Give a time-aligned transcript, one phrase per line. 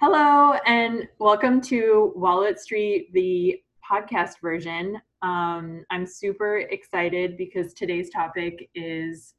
[0.00, 5.02] Hello, and welcome to Wallet Street, the podcast version.
[5.22, 9.34] Um, I'm super excited because today's topic is,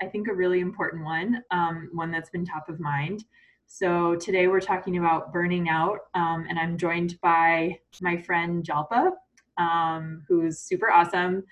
[0.00, 3.24] I think, a really important one, um, one that's been top of mind.
[3.66, 9.10] So, today we're talking about burning out, um, and I'm joined by my friend Jalpa,
[9.58, 11.42] um, who's super awesome.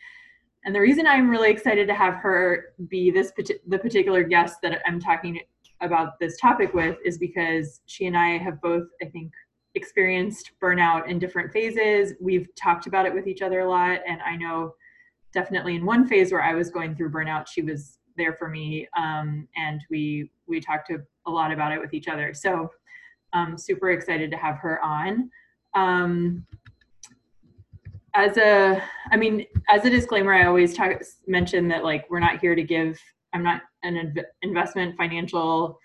[0.65, 3.33] And the reason I'm really excited to have her be this
[3.67, 5.41] the particular guest that I'm talking
[5.83, 9.32] about this topic with is because she and I have both, I think,
[9.75, 12.14] experienced burnout in different phases.
[12.21, 14.00] We've talked about it with each other a lot.
[14.07, 14.75] And I know
[15.32, 18.89] definitely in one phase where I was going through burnout, she was there for me.
[18.96, 22.35] Um, and we we talked to a lot about it with each other.
[22.35, 22.71] So
[23.33, 25.30] I'm super excited to have her on.
[25.75, 26.46] Um,
[28.14, 32.41] as a, I mean, as a disclaimer, I always talk, mention that like we're not
[32.41, 33.00] here to give
[33.33, 35.78] I'm not an inv- investment, financial,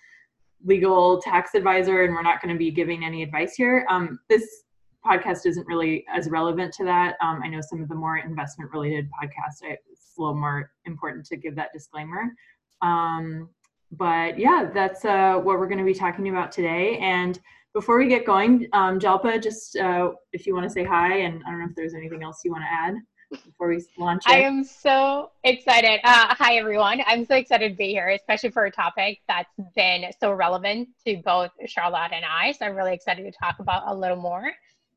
[0.63, 3.85] legal, tax advisor, and we're not going to be giving any advice here.
[3.89, 4.63] Um, this
[5.05, 7.15] podcast isn't really as relevant to that.
[7.21, 11.25] Um, I know some of the more investment related podcasts, it's a little more important
[11.27, 12.33] to give that disclaimer.
[12.81, 13.49] Um,
[13.91, 16.97] but yeah, that's uh, what we're going to be talking about today.
[16.97, 17.39] And
[17.73, 21.41] before we get going, um, Jalpa, just uh, if you want to say hi, and
[21.47, 22.95] I don't know if there's anything else you want to add
[23.29, 24.31] before we launch it?
[24.31, 25.99] I am so excited.
[26.03, 27.01] Uh, hi, everyone.
[27.05, 31.21] I'm so excited to be here, especially for a topic that's been so relevant to
[31.23, 32.51] both Charlotte and I.
[32.53, 34.51] So I'm really excited to talk about a little more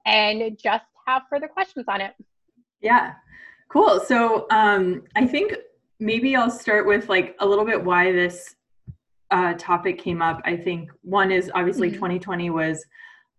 [0.07, 2.15] and just have further questions on it.
[2.81, 3.15] Yeah,
[3.69, 4.01] cool.
[4.01, 5.55] So um, I think
[5.99, 8.55] maybe I'll start with like a little bit why this
[9.31, 10.41] uh, topic came up.
[10.45, 11.97] I think one is obviously mm-hmm.
[11.97, 12.85] 2020 was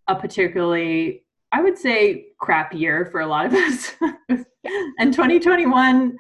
[0.08, 3.96] a particularly I would say crap year for a lot of us.
[5.00, 6.18] and 2021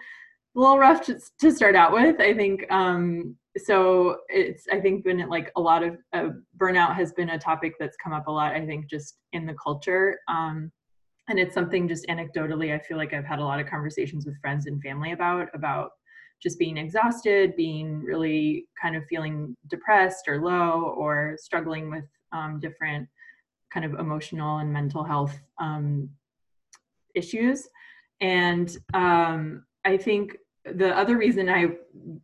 [0.55, 2.19] a little rough to, to start out with.
[2.19, 4.17] I think um, so.
[4.29, 7.97] It's I think been like a lot of uh, burnout has been a topic that's
[8.03, 8.53] come up a lot.
[8.53, 10.19] I think just in the culture.
[10.27, 10.71] Um,
[11.29, 14.35] and it's something just anecdotally i feel like i've had a lot of conversations with
[14.41, 15.91] friends and family about about
[16.41, 22.03] just being exhausted being really kind of feeling depressed or low or struggling with
[22.33, 23.07] um, different
[23.71, 26.09] kind of emotional and mental health um,
[27.15, 27.67] issues.
[28.21, 31.71] And um, I think the other reason I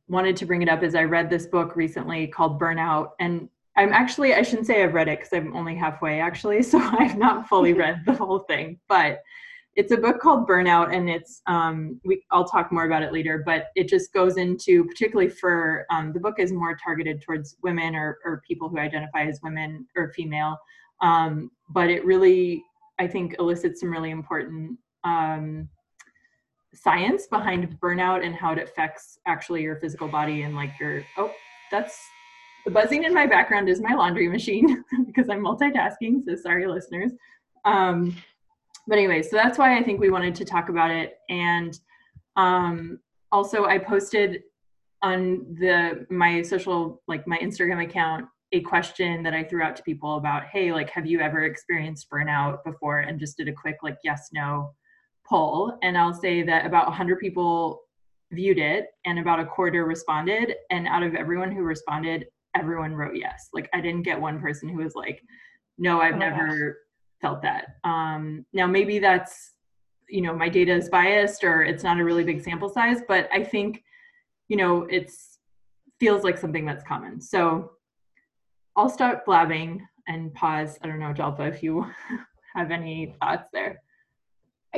[0.07, 3.09] wanted to bring it up is I read this book recently called Burnout.
[3.19, 6.61] And I'm actually, I shouldn't say I've read it because I'm only halfway actually.
[6.63, 8.79] So I've not fully read the whole thing.
[8.87, 9.21] But
[9.77, 12.23] it's a book called Burnout, and it's um, we.
[12.31, 16.19] I'll talk more about it later, but it just goes into particularly for um, the
[16.19, 20.57] book is more targeted towards women or, or people who identify as women or female,
[21.01, 22.63] um, but it really,
[22.97, 25.69] I think, elicits some really important um,
[26.77, 31.31] science behind burnout and how it affects actually your physical body and like your, oh,
[31.71, 31.99] that's
[32.65, 36.23] the buzzing in my background is my laundry machine because I'm multitasking.
[36.25, 37.13] So sorry, listeners.
[37.65, 38.15] Um,
[38.87, 41.17] but anyway, so that's why I think we wanted to talk about it.
[41.29, 41.77] And
[42.35, 42.99] um,
[43.31, 44.43] also, I posted
[45.01, 49.83] on the my social like my Instagram account a question that I threw out to
[49.83, 52.99] people about, hey, like, have you ever experienced burnout before?
[52.99, 54.73] And just did a quick, like, yes, no
[55.27, 55.77] poll.
[55.83, 57.81] And I'll say that about 100 people
[58.31, 60.53] viewed it and about a quarter responded.
[60.69, 63.49] And out of everyone who responded, everyone wrote yes.
[63.53, 65.21] Like, I didn't get one person who was like,
[65.77, 66.75] no, I've oh never gosh.
[67.21, 67.65] felt that.
[67.83, 69.53] Um, now, maybe that's,
[70.09, 73.29] you know, my data is biased or it's not a really big sample size, but
[73.31, 73.83] I think,
[74.47, 75.37] you know, it's
[75.99, 77.19] feels like something that's common.
[77.19, 77.71] So
[78.75, 80.77] I'll start blabbing and pause.
[80.83, 81.85] I don't know, Jalpa, if you
[82.55, 83.81] have any thoughts there.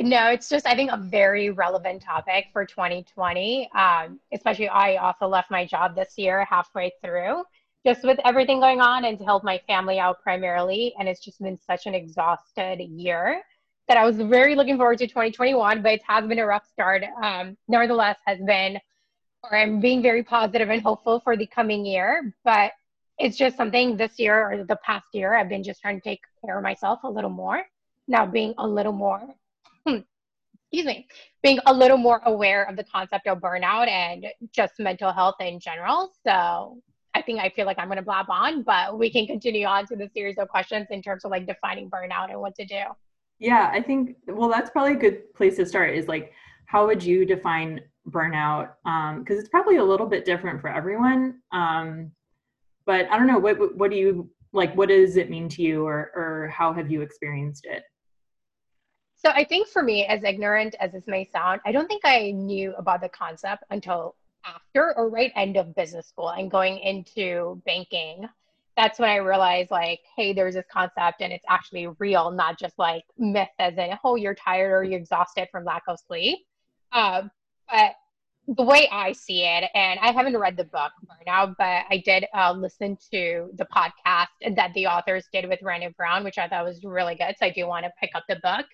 [0.02, 3.68] No, it's just I think a very relevant topic for 2020.
[3.72, 7.44] Um, especially, I also left my job this year halfway through,
[7.84, 10.94] just with everything going on, and to help my family out primarily.
[10.98, 13.42] And it's just been such an exhausted year
[13.88, 17.02] that I was very looking forward to 2021, but it has been a rough start.
[17.22, 18.80] Um, nevertheless, has been,
[19.42, 22.34] or I'm being very positive and hopeful for the coming year.
[22.42, 22.72] But
[23.18, 26.22] it's just something this year or the past year I've been just trying to take
[26.42, 27.64] care of myself a little more.
[28.08, 29.20] Now being a little more,
[29.86, 31.06] excuse me,
[31.42, 35.58] being a little more aware of the concept of burnout and just mental health in
[35.58, 36.12] general.
[36.26, 36.78] So
[37.14, 39.86] I think I feel like I'm going to blab on, but we can continue on
[39.86, 42.82] to the series of questions in terms of like defining burnout and what to do.
[43.40, 46.32] Yeah, I think, well, that's probably a good place to start is like,
[46.66, 48.70] how would you define burnout?
[48.84, 51.40] Because um, it's probably a little bit different for everyone.
[51.52, 52.12] Um,
[52.86, 55.86] but I don't know what what do you like what does it mean to you
[55.86, 57.82] or or how have you experienced it?
[59.22, 62.30] So I think for me, as ignorant as this may sound, I don't think I
[62.30, 67.60] knew about the concept until after or right end of business school and going into
[67.66, 68.26] banking
[68.80, 72.78] that's when I realized like, hey, there's this concept and it's actually real, not just
[72.78, 76.38] like myth as in, oh, you're tired or you're exhausted from lack of sleep.
[76.92, 77.22] Uh,
[77.70, 77.92] but
[78.56, 82.02] the way I see it, and I haven't read the book right now, but I
[82.04, 86.48] did uh, listen to the podcast that the authors did with Brene Brown, which I
[86.48, 87.34] thought was really good.
[87.38, 88.66] So I do want to pick up the book.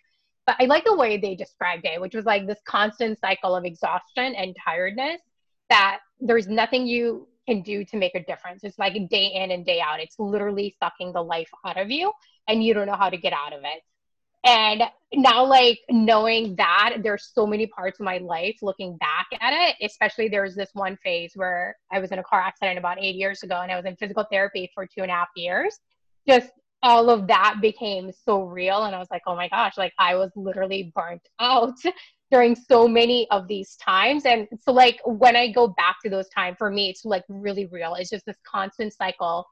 [0.47, 3.65] But I like the way they described it, which was like this constant cycle of
[3.65, 5.21] exhaustion and tiredness
[5.69, 8.65] that there's nothing you can do to make a difference.
[8.65, 10.01] It's like day in and day out.
[10.01, 12.13] It's literally sucking the life out of you
[12.49, 13.83] and you don't know how to get out of it.
[14.45, 14.83] And
[15.13, 19.75] now, like knowing that there's so many parts of my life looking back at it,
[19.85, 23.17] especially there was this one phase where I was in a car accident about eight
[23.17, 25.81] years ago and I was in physical therapy for two and a half years.
[26.29, 26.51] Just
[26.87, 28.85] all of that became so real.
[28.85, 31.75] And I was like, oh my gosh, like I was literally burnt out
[32.31, 34.25] during so many of these times.
[34.25, 37.67] And so, like, when I go back to those times, for me, it's like really
[37.67, 37.95] real.
[37.95, 39.45] It's just this constant cycle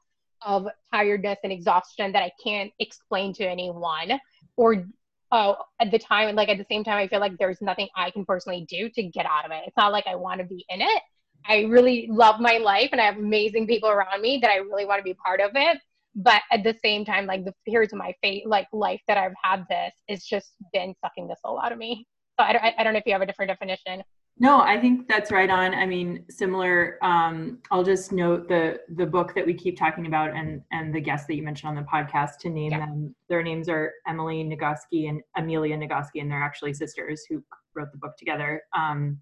[0.45, 4.17] of tiredness and exhaustion that I can't explain to anyone
[4.55, 4.85] or
[5.31, 8.11] uh, at the time like at the same time i feel like there's nothing i
[8.11, 10.63] can personally do to get out of it it's not like i want to be
[10.69, 11.01] in it
[11.49, 14.85] i really love my life and i have amazing people around me that i really
[14.85, 15.79] want to be part of it
[16.15, 19.65] but at the same time like the of my fate like life that i've had
[19.69, 22.05] this it's just been sucking the soul out of me
[22.39, 24.03] so I, I don't know if you have a different definition
[24.37, 25.73] no, I think that's right on.
[25.73, 26.97] I mean, similar.
[27.01, 30.99] Um, I'll just note the the book that we keep talking about and and the
[30.99, 32.79] guests that you mentioned on the podcast to name yeah.
[32.79, 33.15] them.
[33.29, 37.41] Their names are Emily Nagoski and Amelia Nagoski, and they're actually sisters who
[37.75, 38.61] wrote the book together.
[38.77, 39.19] Um,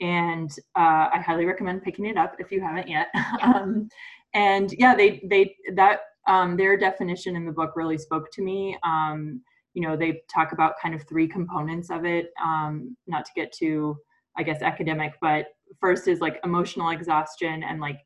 [0.00, 3.08] and uh, I highly recommend picking it up if you haven't yet.
[3.42, 3.88] um,
[4.32, 8.78] and yeah, they they that um, their definition in the book really spoke to me.
[8.82, 9.42] Um,
[9.74, 12.32] you know, they talk about kind of three components of it.
[12.42, 13.96] Um, not to get too
[14.36, 15.46] I guess academic, but
[15.80, 18.00] first is like emotional exhaustion and like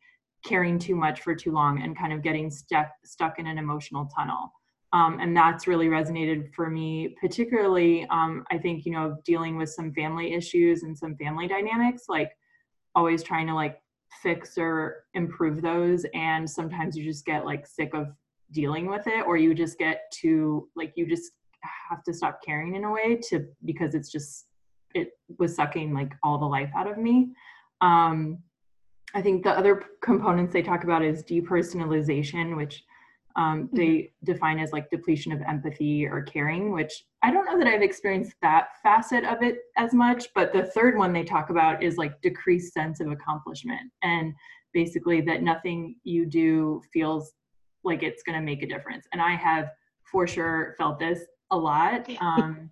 [0.44, 4.08] caring too much for too long and kind of getting stuck stuck in an emotional
[4.16, 4.52] tunnel.
[4.92, 8.06] Um, and that's really resonated for me, particularly.
[8.10, 12.32] Um, I think you know dealing with some family issues and some family dynamics, like
[12.94, 13.78] always trying to like
[14.22, 18.08] fix or improve those, and sometimes you just get like sick of
[18.52, 21.32] dealing with it, or you just get to like you just
[21.88, 24.46] have to stop caring in a way to because it's just
[24.94, 27.30] it was sucking like all the life out of me.
[27.80, 28.38] Um,
[29.14, 32.82] I think the other components they talk about is depersonalization, which
[33.36, 33.76] um, mm-hmm.
[33.76, 37.82] they define as like depletion of empathy or caring, which I don't know that I've
[37.82, 40.28] experienced that facet of it as much.
[40.34, 44.32] But the third one they talk about is like decreased sense of accomplishment and
[44.72, 47.32] basically that nothing you do feels
[47.84, 49.06] like it's going to make a difference.
[49.12, 49.70] And I have
[50.10, 52.08] for sure felt this a lot.
[52.20, 52.70] Um,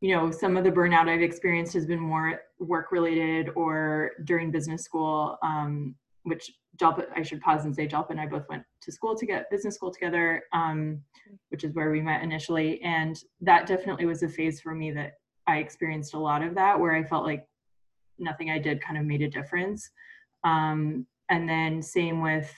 [0.00, 4.52] you know, some of the burnout I've experienced has been more work related or during
[4.52, 5.96] business school, um,
[6.28, 9.26] which Jalpa, I should pause and say Jalpa and I both went to school to
[9.26, 11.02] get business school together, um,
[11.48, 12.80] which is where we met initially.
[12.82, 15.14] And that definitely was a phase for me that
[15.46, 17.46] I experienced a lot of that, where I felt like
[18.18, 19.90] nothing I did kind of made a difference.
[20.44, 22.52] Um, and then same with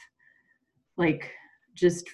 [0.96, 1.30] like
[1.74, 2.08] just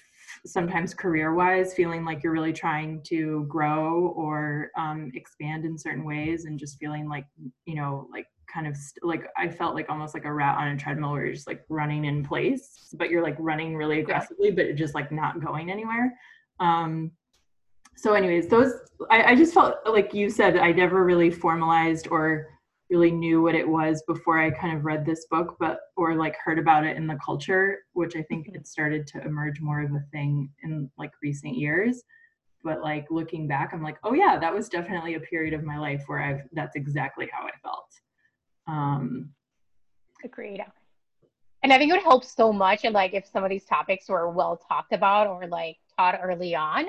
[0.45, 6.05] sometimes career wise feeling like you're really trying to grow or um, expand in certain
[6.05, 7.27] ways and just feeling like
[7.65, 10.69] you know like kind of st- like i felt like almost like a rat on
[10.69, 14.51] a treadmill where you're just like running in place but you're like running really aggressively
[14.51, 16.13] but just like not going anywhere
[16.61, 17.11] um
[17.97, 18.73] so anyways those
[19.11, 22.49] I, I just felt like you said i never really formalized or
[22.91, 26.37] really knew what it was before I kind of read this book, but or like
[26.45, 28.57] heard about it in the culture, which I think mm-hmm.
[28.57, 32.03] it started to emerge more of a thing in like recent years.
[32.63, 35.79] But like looking back, I'm like, oh yeah, that was definitely a period of my
[35.79, 37.89] life where I've that's exactly how I felt.
[38.67, 39.31] Um
[40.25, 40.65] agreed.
[41.63, 44.09] And I think it would help so much and like if some of these topics
[44.09, 46.87] were well talked about or like taught early on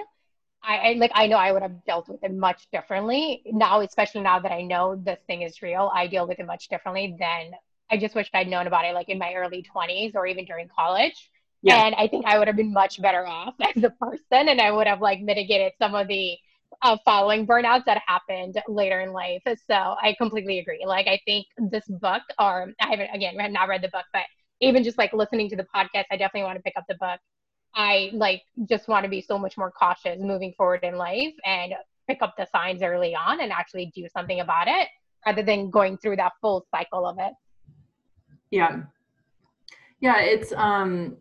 [0.63, 4.21] I, I, like I know I would have dealt with it much differently now, especially
[4.21, 5.91] now that I know this thing is real.
[5.93, 7.51] I deal with it much differently than
[7.89, 10.67] I just wish I'd known about it like in my early 20s or even during
[10.67, 11.29] college.
[11.61, 11.85] Yeah.
[11.85, 14.71] And I think I would have been much better off as a person, and I
[14.71, 16.37] would have like mitigated some of the
[16.81, 19.41] uh, following burnouts that happened later in life.
[19.45, 20.83] So I completely agree.
[20.85, 24.05] Like I think this book, or I haven't again, I have not read the book,
[24.13, 24.23] but
[24.61, 27.19] even just like listening to the podcast, I definitely want to pick up the book
[27.77, 31.73] I like just want to be so much more cautious moving forward in life and
[32.07, 34.87] pick up the signs early on and actually do something about it
[35.25, 37.33] rather than going through that full cycle of it.
[38.49, 38.83] Yeah.
[39.99, 41.17] Yeah, it's um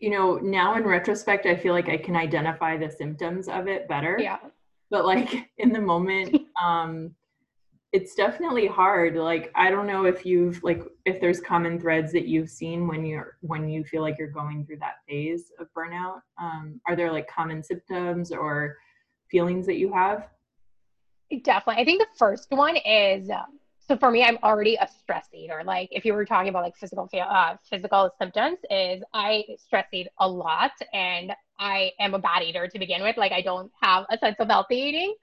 [0.00, 3.88] you know, now in retrospect I feel like I can identify the symptoms of it
[3.88, 4.18] better.
[4.20, 4.38] Yeah.
[4.94, 7.16] But like in the moment um
[7.92, 9.16] it's definitely hard.
[9.16, 13.04] Like i don't know if you've like if there's common threads that you've seen when
[13.04, 16.20] you're when you feel like you're going through that phase of burnout.
[16.40, 18.76] Um, are there like common symptoms or
[19.32, 20.28] feelings that you have?
[21.42, 21.82] Definitely.
[21.82, 25.62] I think the first one is um, so for me i'm already a stress eater
[25.64, 30.08] like if you were talking about like physical uh, physical symptoms is i stress eat
[30.20, 34.04] a lot and i am a bad eater to begin with like i don't have
[34.10, 35.14] a sense of healthy eating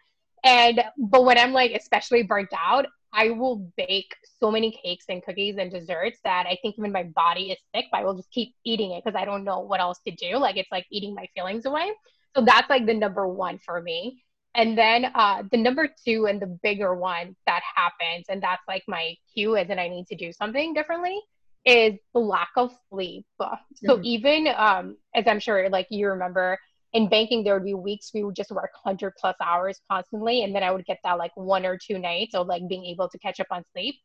[0.44, 5.24] and but when I'm like especially burnt out, I will bake so many cakes and
[5.24, 8.32] cookies and desserts that I think even my body is sick, but I will just
[8.32, 10.38] keep eating it because I don't know what else to do.
[10.38, 11.92] Like it's like eating my feelings away.
[12.36, 14.24] So that's like the number one for me.
[14.56, 18.84] And then uh, the number two and the bigger one that happens, and that's like
[18.88, 21.18] my cue is that I need to do something differently,
[21.66, 23.26] is the lack of sleep.
[23.40, 24.04] So mm-hmm.
[24.04, 26.60] even um, as I'm sure like you remember
[26.94, 30.54] in banking there would be weeks we would just work 100 plus hours constantly and
[30.54, 33.18] then i would get that like one or two nights of like being able to
[33.20, 33.96] catch up on sleep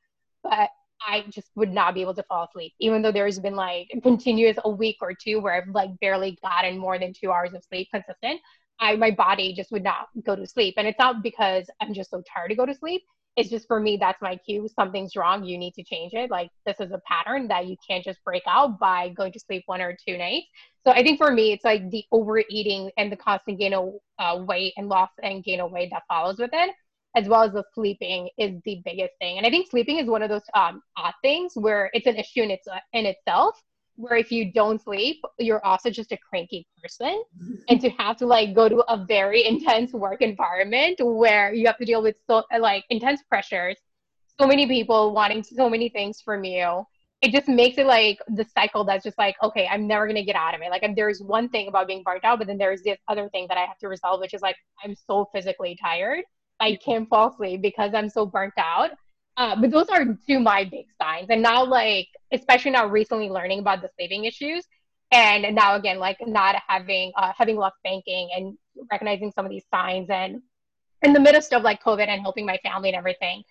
[0.43, 0.71] but
[1.07, 4.57] i just would not be able to fall asleep even though there's been like continuous
[4.65, 7.89] a week or two where i've like barely gotten more than two hours of sleep
[7.93, 8.41] consistent
[8.81, 10.75] i my body just would not go to sleep.
[10.77, 13.03] And it's not because i'm just so tired to go to sleep.
[13.37, 14.69] It's just for me that's my cue.
[14.75, 16.31] Something's wrong you need to change it.
[16.31, 19.65] Like this is a pattern that you can't just break out by going to sleep
[19.67, 20.47] one or two nights.
[20.87, 24.43] So i think for me it's like the overeating and the constant gain of uh,
[24.47, 26.75] weight and loss and gain of weight that follows with it
[27.17, 29.39] as well as the sleeping is the biggest thing.
[29.39, 32.43] And i think sleeping is one of those um, odd things where it's an issue
[32.43, 33.59] in, its, in itself
[33.97, 37.23] where if you don't sleep, you're also just a cranky person.
[37.69, 41.79] and to have to like go to a very intense work environment where you have
[41.79, 43.77] to deal with so like intense pressures,
[44.39, 46.85] so many people wanting so many things from you.
[47.23, 50.37] It just makes it like the cycle that's just like, okay, I'm never gonna get
[50.37, 50.71] out of it.
[50.71, 53.57] Like there's one thing about being burnt out, but then there's this other thing that
[53.57, 56.25] I have to resolve, which is like I'm so physically tired.
[56.61, 58.91] I can't fall asleep because I'm so burnt out.
[59.37, 61.27] Uh, but those are two my big signs.
[61.29, 64.65] And now, like, especially now recently learning about the saving issues,
[65.13, 68.57] and now again, like not having uh, having left banking and
[68.91, 70.41] recognizing some of these signs, and
[71.03, 73.43] in the midst of like COVID and helping my family and everything,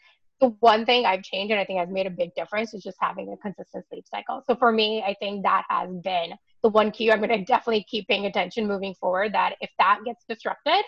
[0.42, 2.98] the one thing I've changed and I think has made a big difference is just
[3.00, 4.44] having a consistent sleep cycle.
[4.46, 7.86] So for me, I think that has been the one key I'm going to definitely
[7.90, 9.34] keep paying attention moving forward.
[9.34, 10.84] That if that gets disrupted,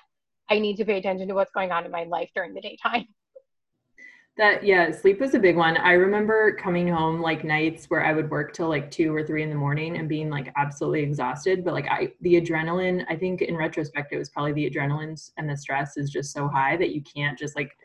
[0.49, 3.07] I need to pay attention to what's going on in my life during the daytime.
[4.37, 5.77] That yeah, sleep was a big one.
[5.77, 9.41] I remember coming home like nights where I would work till like two or three
[9.41, 11.65] in the morning and being like absolutely exhausted.
[11.65, 15.49] But like I the adrenaline, I think in retrospect it was probably the adrenaline and
[15.49, 17.75] the stress is just so high that you can't just like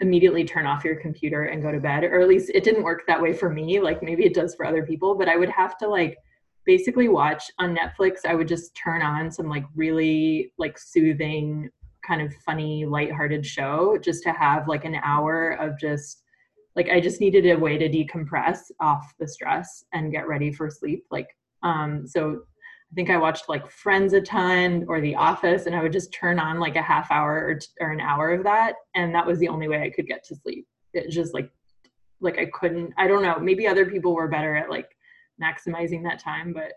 [0.00, 2.02] immediately turn off your computer and go to bed.
[2.02, 3.78] Or at least it didn't work that way for me.
[3.80, 6.18] Like maybe it does for other people, but I would have to like
[6.64, 11.70] basically watch on Netflix, I would just turn on some like really like soothing
[12.06, 16.22] kind of funny, lighthearted show just to have like an hour of just
[16.74, 20.70] like I just needed a way to decompress off the stress and get ready for
[20.70, 21.04] sleep.
[21.10, 21.28] Like,
[21.62, 22.42] um, so
[22.90, 26.12] I think I watched like Friends a ton or The Office, and I would just
[26.12, 29.26] turn on like a half hour or, t- or an hour of that, and that
[29.26, 30.66] was the only way I could get to sleep.
[30.94, 31.50] It just like,
[32.20, 32.92] like I couldn't.
[32.98, 33.38] I don't know.
[33.38, 34.88] Maybe other people were better at like
[35.42, 36.72] maximizing that time, but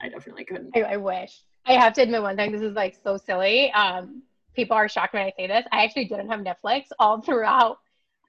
[0.00, 0.76] I definitely couldn't.
[0.76, 1.42] I, I wish.
[1.66, 2.52] I have to admit one thing.
[2.52, 3.70] This is like so silly.
[3.72, 4.22] Um,
[4.58, 5.64] people are shocked when I say this.
[5.70, 7.78] I actually didn't have Netflix all throughout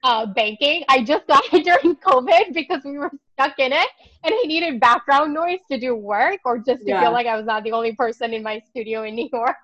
[0.04, 0.84] uh, banking.
[0.88, 3.88] I just got it during COVID because we were stuck in it
[4.22, 7.02] and I needed background noise to do work or just to yeah.
[7.02, 9.56] feel like I was not the only person in my studio in New York.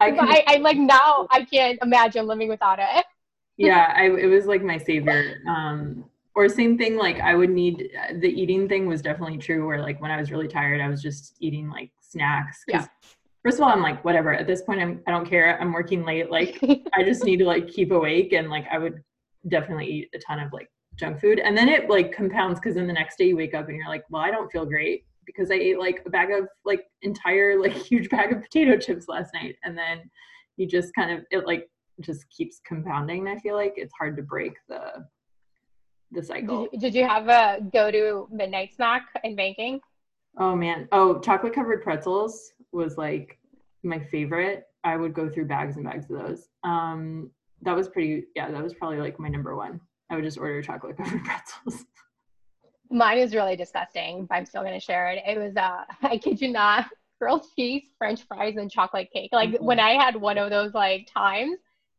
[0.00, 3.04] I, can, I, I like now I can't imagine living without it.
[3.58, 5.42] yeah, I, it was like my savior.
[5.46, 9.66] Um, or same thing, like I would need the eating thing was definitely true.
[9.66, 12.64] Where like when I was really tired, I was just eating like snacks.
[12.66, 12.86] Yeah
[13.42, 16.04] first of all i'm like whatever at this point i'm i don't care i'm working
[16.04, 16.58] late like
[16.94, 19.02] i just need to like keep awake and like i would
[19.48, 21.38] definitely eat a ton of like junk food.
[21.38, 23.88] And then it like compounds because then the next day you wake up and you're
[23.88, 27.60] like well i don't feel great because i ate like a bag of like entire
[27.60, 29.56] like huge bag of potato chips last night.
[29.64, 30.02] And then
[30.56, 31.68] you just kind of it like
[32.00, 33.74] just keeps compounding i feel like.
[33.76, 35.06] It's hard to break the
[36.12, 36.64] the cycle.
[36.64, 39.80] did you, did you have a go to midnight snack in banking?
[40.38, 40.88] Oh man.
[40.92, 43.38] Oh chocolate covered pretzels was like
[43.82, 44.64] my favorite.
[44.84, 46.48] I would go through bags and bags of those.
[46.64, 47.30] Um,
[47.62, 49.80] that was pretty, yeah, that was probably like my number one.
[50.10, 51.84] I would just order chocolate covered pretzels.
[52.90, 55.22] Mine is really disgusting, but I'm still gonna share it.
[55.26, 56.86] It was, uh, I kid you not,
[57.20, 59.30] grilled cheese, French fries, and chocolate cake.
[59.32, 59.64] Like mm-hmm.
[59.64, 61.58] when I had one of those like times,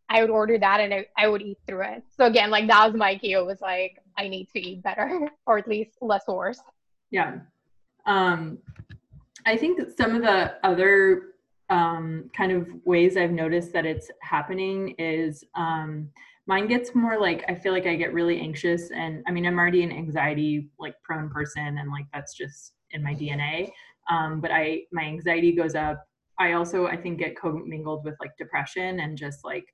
[0.10, 2.04] I would order that and I, I would eat through it.
[2.18, 3.40] So again, like that was my cue.
[3.40, 6.60] It was like I need to eat better, or at least less worse.
[7.12, 7.40] Yeah.
[8.06, 8.58] Um,
[9.46, 11.34] I think some of the other
[11.70, 16.10] um, kind of ways I've noticed that it's happening is um,
[16.48, 19.60] mine gets more like i feel like i get really anxious and i mean i'm
[19.60, 23.70] already an anxiety like prone person and like that's just in my dna
[24.10, 26.04] um, but i my anxiety goes up.
[26.40, 29.66] I also i think get commingled with like depression and just like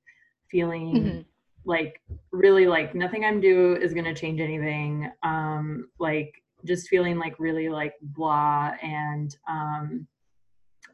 [0.52, 1.22] feeling mm-hmm.
[1.66, 5.10] like really like nothing i'm do is going to change anything.
[5.24, 6.34] Um like
[6.66, 10.08] just feeling like really like blah and um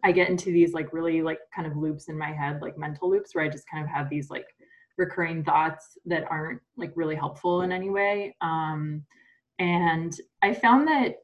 [0.04, 3.10] i get into these like really like kind of loops in my head like mental
[3.10, 4.46] loops where i just kind of have these like
[4.98, 9.04] recurring thoughts that aren't like really helpful in any way um
[9.60, 11.16] and i found that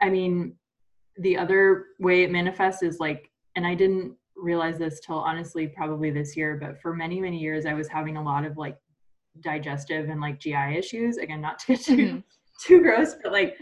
[0.00, 0.54] i mean
[1.18, 6.10] the other way it manifests is like and i didn't realize this till honestly probably
[6.10, 8.76] this year but for many many years i was having a lot of like
[9.40, 12.18] digestive and like gi issues again not to get too mm-hmm.
[12.66, 13.56] too gross but like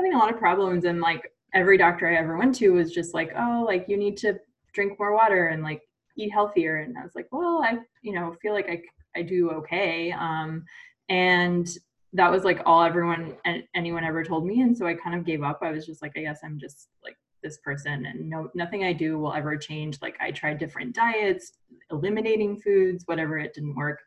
[0.00, 3.12] having a lot of problems and like every doctor i ever went to was just
[3.12, 4.34] like oh like you need to
[4.72, 5.82] drink more water and like
[6.16, 6.76] eat healthier.
[6.76, 8.80] And i was like well i you know feel like i
[9.14, 10.12] i do okay.
[10.12, 10.64] Um
[11.10, 11.68] and
[12.14, 15.26] that was like all everyone and anyone ever told me and so i kind of
[15.26, 15.60] gave up.
[15.62, 18.94] I was just like i guess i'm just like this person and no nothing i
[18.94, 20.00] do will ever change.
[20.00, 21.52] Like i tried different diets
[21.90, 24.00] eliminating foods whatever it didn't work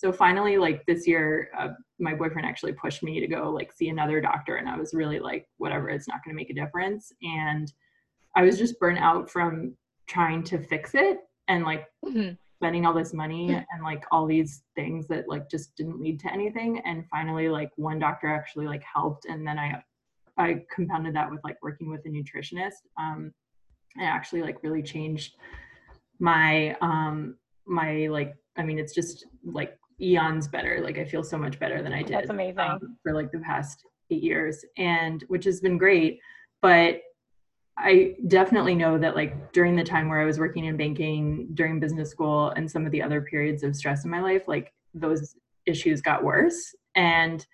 [0.00, 3.88] so finally like this year uh, my boyfriend actually pushed me to go like see
[3.88, 7.12] another doctor and i was really like whatever it's not going to make a difference
[7.22, 7.72] and
[8.34, 9.74] i was just burnt out from
[10.08, 12.32] trying to fix it and like mm-hmm.
[12.56, 13.62] spending all this money mm-hmm.
[13.72, 17.70] and like all these things that like just didn't lead to anything and finally like
[17.76, 19.82] one doctor actually like helped and then i
[20.38, 22.86] I compounded that with like working with a nutritionist.
[22.98, 23.34] Um,
[23.96, 25.36] and actually like really changed
[26.18, 30.80] my um my like I mean it's just like eons better.
[30.82, 32.12] Like I feel so much better than I did.
[32.12, 32.60] That's amazing.
[32.60, 36.20] Um, for like the past eight years, and which has been great.
[36.62, 37.02] But
[37.76, 41.80] I definitely know that like during the time where I was working in banking, during
[41.80, 45.36] business school, and some of the other periods of stress in my life, like those
[45.66, 46.74] issues got worse.
[46.94, 47.46] And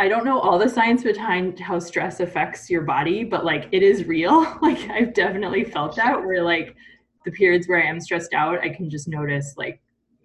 [0.00, 3.82] I don't know all the science behind how stress affects your body, but like it
[3.82, 4.46] is real.
[4.62, 6.76] Like I've definitely felt that where like
[7.24, 9.80] the periods where I am stressed out, I can just notice like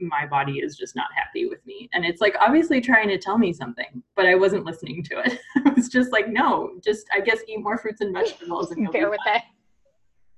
[0.07, 1.89] my body is just not happy with me.
[1.93, 5.39] And it's like obviously trying to tell me something, but I wasn't listening to it.
[5.65, 9.09] I was just like, no, just I guess eat more fruits and vegetables and bear
[9.09, 9.41] with it.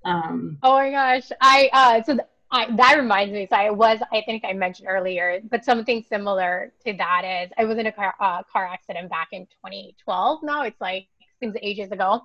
[0.03, 1.31] Um, oh my gosh.
[1.41, 3.47] I uh so th- I, that reminds me.
[3.49, 7.65] So I was, I think I mentioned earlier, but something similar to that is I
[7.65, 10.39] was in a car, uh, car accident back in 2012.
[10.43, 11.07] Now it's like
[11.39, 12.21] seems ages ago.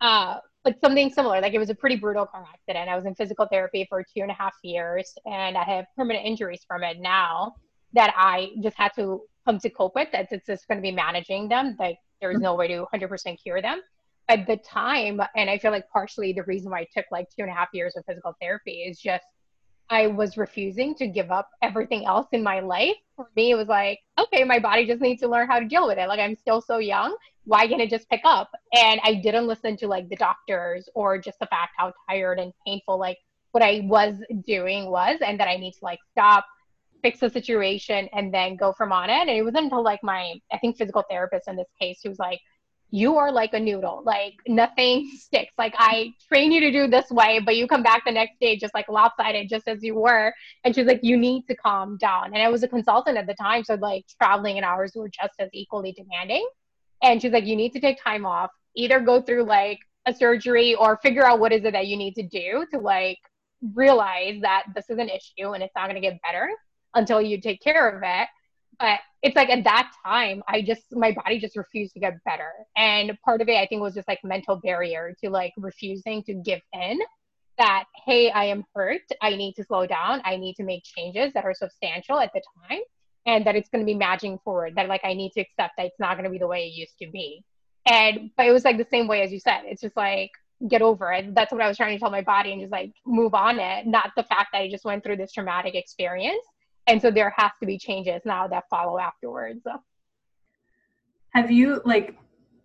[0.00, 2.88] Uh, but something similar, like it was a pretty brutal car accident.
[2.88, 6.26] I was in physical therapy for two and a half years, and I have permanent
[6.26, 7.54] injuries from it now
[7.92, 10.08] that I just had to come to cope with.
[10.10, 11.76] That it's just going to be managing them.
[11.78, 13.80] Like there's no way to 100% cure them
[14.28, 17.42] at the time and i feel like partially the reason why i took like two
[17.42, 19.24] and a half years of physical therapy is just
[19.88, 22.96] I was refusing to give up everything else in my life.
[23.14, 25.86] For me, it was like, okay, my body just needs to learn how to deal
[25.86, 26.08] with it.
[26.08, 27.16] Like, I'm still so young.
[27.44, 28.50] Why can't it just pick up?
[28.72, 32.52] And I didn't listen to like the doctors or just the fact how tired and
[32.66, 33.18] painful like
[33.52, 36.44] what I was doing was, and that I need to like stop,
[37.02, 39.28] fix the situation, and then go from on it.
[39.28, 42.18] And it wasn't until like my, I think, physical therapist in this case, who was
[42.18, 42.40] like,
[42.90, 44.02] you are like a noodle.
[44.04, 45.52] Like nothing sticks.
[45.58, 48.56] Like I train you to do this way, but you come back the next day
[48.56, 50.32] just like lopsided, just as you were.
[50.64, 52.34] And she's like, you need to calm down.
[52.34, 55.34] And I was a consultant at the time, so like traveling and hours were just
[55.38, 56.46] as equally demanding.
[57.02, 60.74] And she's like, you need to take time off, either go through like a surgery
[60.74, 63.18] or figure out what is it that you need to do to like
[63.74, 66.48] realize that this is an issue and it's not going to get better
[66.94, 68.28] until you take care of it
[68.78, 72.52] but it's like at that time i just my body just refused to get better.
[72.76, 76.34] And part of it i think was just like mental barrier to like refusing to
[76.34, 76.98] give in
[77.58, 79.02] that hey i am hurt.
[79.22, 80.20] I need to slow down.
[80.24, 82.80] I need to make changes that are substantial at the time
[83.26, 85.86] and that it's going to be matching forward that like i need to accept that
[85.86, 87.44] it's not going to be the way it used to be.
[87.86, 89.62] And but it was like the same way as you said.
[89.64, 90.30] It's just like
[90.68, 91.34] get over it.
[91.34, 93.86] That's what i was trying to tell my body and just like move on it.
[93.86, 96.44] Not the fact that i just went through this traumatic experience
[96.86, 99.66] and so there has to be changes now that follow afterwards.
[101.30, 102.16] Have you like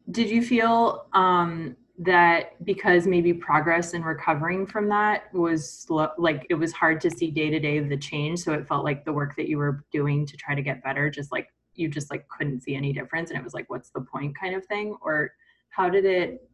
[0.10, 6.48] did you feel um that because maybe progress in recovering from that was slow, like
[6.50, 9.14] it was hard to see day to day the change so it felt like the
[9.14, 12.28] work that you were doing to try to get better just like you just like
[12.28, 14.96] couldn't see any difference and it was like what's the point kind of thing?
[15.02, 15.32] Or
[15.70, 16.50] how did it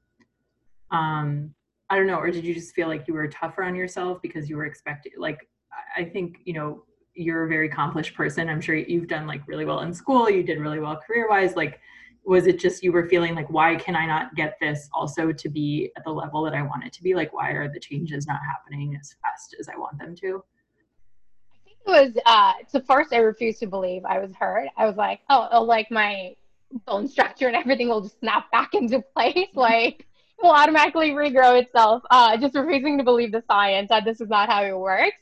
[0.91, 1.53] um
[1.89, 4.49] i don't know or did you just feel like you were tougher on yourself because
[4.49, 5.49] you were expecting like
[5.97, 6.84] i think you know
[7.17, 10.43] you're a very accomplished person i'm sure you've done like really well in school you
[10.43, 11.80] did really well career wise like
[12.23, 15.49] was it just you were feeling like why can i not get this also to
[15.49, 18.27] be at the level that i want it to be like why are the changes
[18.27, 20.43] not happening as fast as i want them to
[21.51, 24.67] i think it was uh so first I refused to believe I was hurt.
[24.77, 26.36] I was like, oh, oh like my
[26.86, 29.47] bone structure and everything will just snap back into place.
[29.53, 32.03] Like it will automatically regrow itself.
[32.12, 35.17] Uh just refusing to believe the science that this is not how it works.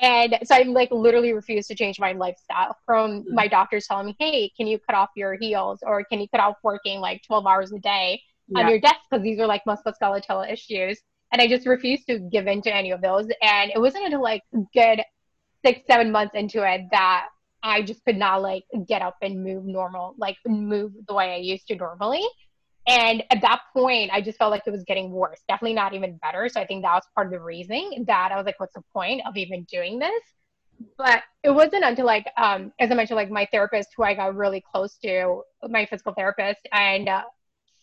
[0.00, 3.34] And so I'm like literally refused to change my lifestyle from mm-hmm.
[3.34, 6.40] my doctors telling me, hey, can you cut off your heels or can you cut
[6.40, 8.60] off working like 12 hours a day yeah.
[8.60, 8.96] on your desk?
[9.10, 11.00] Because these are like musculoskeletal issues.
[11.32, 13.26] And I just refused to give in to any of those.
[13.42, 14.42] And it wasn't until like
[14.74, 15.02] good
[15.64, 17.26] six, seven months into it that
[17.62, 21.38] I just could not like get up and move normal, like move the way I
[21.38, 22.24] used to normally.
[22.86, 26.18] And at that point, I just felt like it was getting worse, definitely not even
[26.22, 26.48] better.
[26.48, 28.82] So I think that was part of the reasoning that I was like, what's the
[28.92, 30.22] point of even doing this?
[30.96, 34.36] But it wasn't until like, um, as I mentioned, like my therapist, who I got
[34.36, 37.22] really close to, my physical therapist, and uh,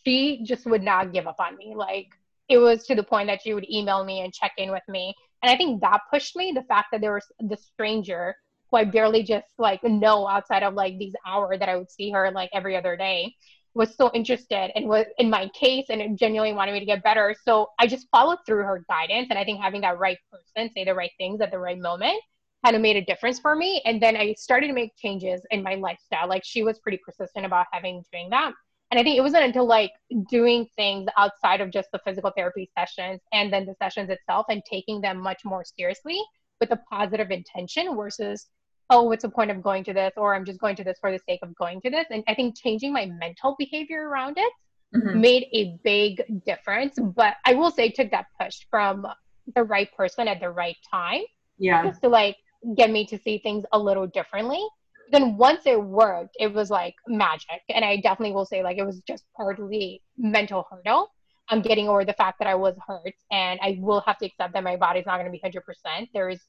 [0.06, 1.74] she just would not give up on me.
[1.76, 2.08] Like
[2.48, 5.14] it was to the point that she would email me and check in with me.
[5.42, 8.36] And I think that pushed me the fact that there was the stranger
[8.70, 12.10] who I barely just like know outside of like these hours that I would see
[12.12, 13.34] her like every other day
[13.74, 17.34] was so interested and was in my case and genuinely wanted me to get better.
[17.44, 19.28] So I just followed through her guidance.
[19.30, 22.20] And I think having that right person say the right things at the right moment
[22.64, 23.82] kind of made a difference for me.
[23.84, 26.28] And then I started to make changes in my lifestyle.
[26.28, 28.52] Like she was pretty persistent about having doing that.
[28.90, 29.90] And I think it wasn't until like
[30.30, 34.62] doing things outside of just the physical therapy sessions and then the sessions itself and
[34.70, 36.20] taking them much more seriously
[36.60, 38.46] with a positive intention versus
[38.90, 40.12] oh, what's the point of going to this?
[40.16, 42.06] Or I'm just going to this for the sake of going to this.
[42.10, 44.52] And I think changing my mental behavior around it
[44.94, 45.20] mm-hmm.
[45.20, 46.98] made a big difference.
[47.00, 49.06] But I will say, took that push from
[49.54, 51.22] the right person at the right time.
[51.58, 51.84] Yeah.
[51.84, 52.36] Just to like
[52.76, 54.64] get me to see things a little differently.
[55.10, 57.62] Then once it worked, it was like magic.
[57.68, 61.10] And I definitely will say, like, it was just partly mental hurdle.
[61.50, 64.54] I'm getting over the fact that I was hurt and I will have to accept
[64.54, 66.08] that my body's not going to be 100%.
[66.14, 66.40] There's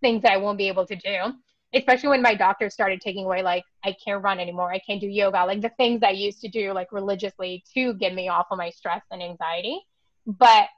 [0.00, 1.34] things that I won't be able to do
[1.74, 4.72] especially when my doctor started taking away like i can't run anymore.
[4.72, 5.44] I can't do yoga.
[5.44, 8.70] Like the things i used to do like religiously to get me off of my
[8.70, 9.80] stress and anxiety.
[10.26, 10.68] But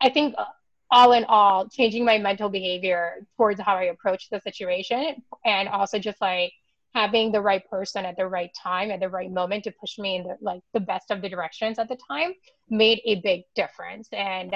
[0.00, 0.44] i think uh,
[0.90, 5.98] all in all changing my mental behavior towards how i approach the situation and also
[5.98, 6.52] just like
[6.94, 10.16] having the right person at the right time at the right moment to push me
[10.16, 12.32] in the like the best of the directions at the time
[12.70, 14.08] made a big difference.
[14.12, 14.54] And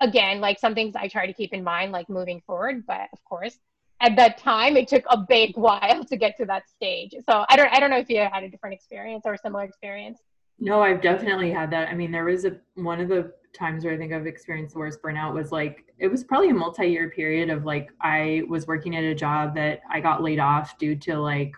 [0.00, 3.24] again like some things i try to keep in mind like moving forward but of
[3.24, 3.58] course
[4.00, 7.14] at that time it took a big while to get to that stage.
[7.28, 9.64] So i don't i don't know if you had a different experience or a similar
[9.64, 10.20] experience.
[10.58, 11.88] No i've definitely had that.
[11.88, 14.78] I mean there was a one of the times where i think i've experienced the
[14.78, 18.96] worst burnout was like it was probably a multi-year period of like i was working
[18.96, 21.54] at a job that i got laid off due to like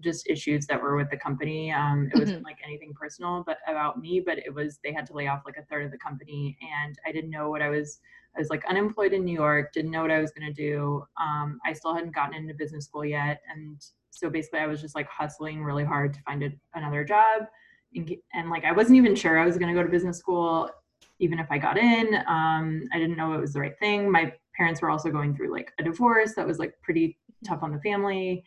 [0.00, 2.46] just issues that were with the company um, it wasn't mm-hmm.
[2.46, 5.56] like anything personal but about me but it was they had to lay off like
[5.56, 8.00] a third of the company and i didn't know what i was
[8.36, 11.04] I was like unemployed in New York, didn't know what I was going to do.
[11.20, 13.42] Um, I still hadn't gotten into business school yet.
[13.52, 13.76] And
[14.10, 17.46] so basically, I was just like hustling really hard to find a, another job.
[17.94, 20.70] And, and, like, I wasn't even sure I was going to go to business school,
[21.18, 22.14] even if I got in.
[22.26, 24.10] Um, I didn't know it was the right thing.
[24.10, 27.70] My parents were also going through like a divorce that was like pretty tough on
[27.70, 28.44] the family.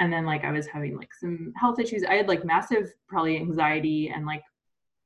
[0.00, 2.04] And then like I was having like some health issues.
[2.04, 4.42] I had like massive probably anxiety and like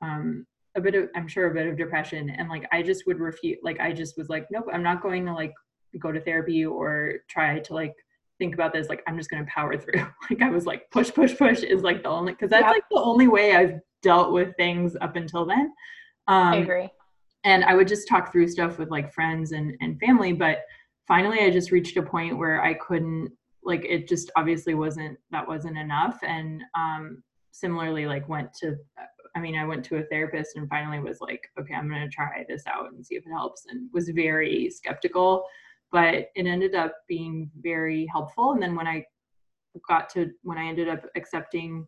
[0.01, 0.47] um,
[0.77, 2.31] a bit of i'm sure a bit of depression.
[2.31, 5.27] And like i just would refute like i just was like nope i'm not going
[5.27, 5.53] to like
[5.99, 7.95] go to therapy or try to like
[8.39, 8.89] think about this.
[8.89, 10.07] Like i'm just going to power through.
[10.31, 13.01] Like i was like push push push is like the only because that's like the
[13.01, 15.73] only way i've dealt with things up until then.
[16.29, 16.89] Um, i agree.
[17.45, 20.59] and i would just talk through stuff with like friends and and family but
[21.09, 23.33] finally i just reached a point where i couldn't
[23.69, 28.77] like it just obviously wasn't that wasn't enough and um similarly like went to
[29.39, 32.09] I mean, I went to a therapist and finally was like, okay, I'm going to
[32.09, 35.45] try this out and see if it helps, and was very skeptical,
[35.93, 38.53] but it ended up being very helpful.
[38.53, 39.05] And then when I
[39.89, 41.87] got to, when I ended up accepting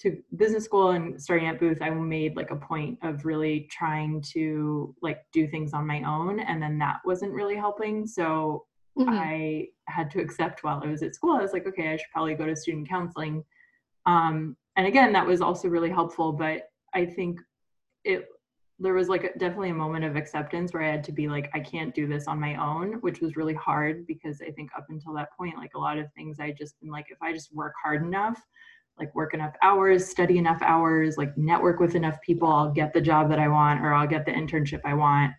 [0.00, 4.22] to business school and starting at Booth, I made like a point of really trying
[4.32, 6.40] to like do things on my own.
[6.40, 8.06] And then that wasn't really helping.
[8.06, 8.66] So
[8.98, 9.08] mm-hmm.
[9.08, 12.10] I had to accept while I was at school, I was like, okay, I should
[12.12, 13.44] probably go to student counseling.
[14.06, 17.40] Um, and again, that was also really helpful, but I think
[18.04, 18.26] it
[18.78, 21.50] there was like a, definitely a moment of acceptance where I had to be like,
[21.54, 24.86] I can't do this on my own, which was really hard because I think up
[24.88, 27.54] until that point, like a lot of things I just been like, if I just
[27.54, 28.42] work hard enough,
[28.98, 33.00] like work enough hours, study enough hours, like network with enough people, I'll get the
[33.00, 35.32] job that I want or I'll get the internship I want.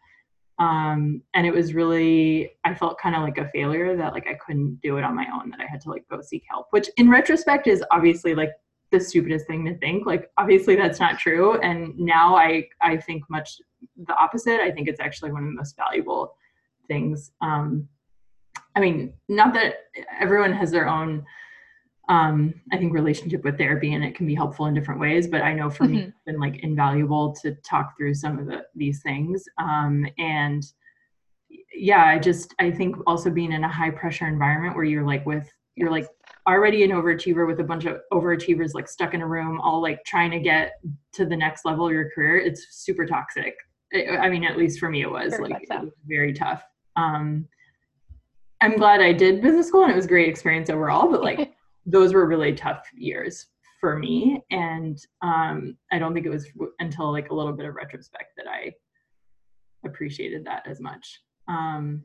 [0.59, 4.35] Um, and it was really, I felt kind of like a failure that like I
[4.35, 6.89] couldn't do it on my own, that I had to like go seek help, which
[6.97, 8.51] in retrospect is obviously like
[8.93, 11.59] the stupidest thing to think like obviously that's not true.
[11.61, 13.59] And now i i think much
[14.07, 14.61] the opposite.
[14.61, 16.35] I think it's actually one of the most valuable
[16.87, 17.31] things.
[17.41, 17.89] Um
[18.75, 19.85] I mean, not that
[20.19, 21.25] everyone has their own
[22.09, 25.41] um i think relationship with therapy and it can be helpful in different ways but
[25.41, 25.95] i know for mm-hmm.
[25.95, 29.45] me it's been like invaluable to talk through some of the these things.
[29.57, 30.63] Um and
[31.73, 35.25] yeah i just i think also being in a high pressure environment where you're like
[35.25, 36.07] with you're like
[36.47, 40.03] already an overachiever with a bunch of overachievers like stuck in a room all like
[40.05, 40.73] trying to get
[41.13, 43.55] to the next level of your career it's super toxic.
[43.93, 46.63] I mean at least for me it was like it was very tough.
[46.95, 47.47] Um
[48.61, 51.53] i'm glad i did business school and it was a great experience overall but like
[51.85, 53.47] those were really tough years
[53.79, 54.41] for me.
[54.51, 56.47] And um, i don't think it was
[56.79, 58.71] until like a little bit of retrospect that i
[59.85, 61.21] appreciated that as much.
[61.47, 62.03] Um,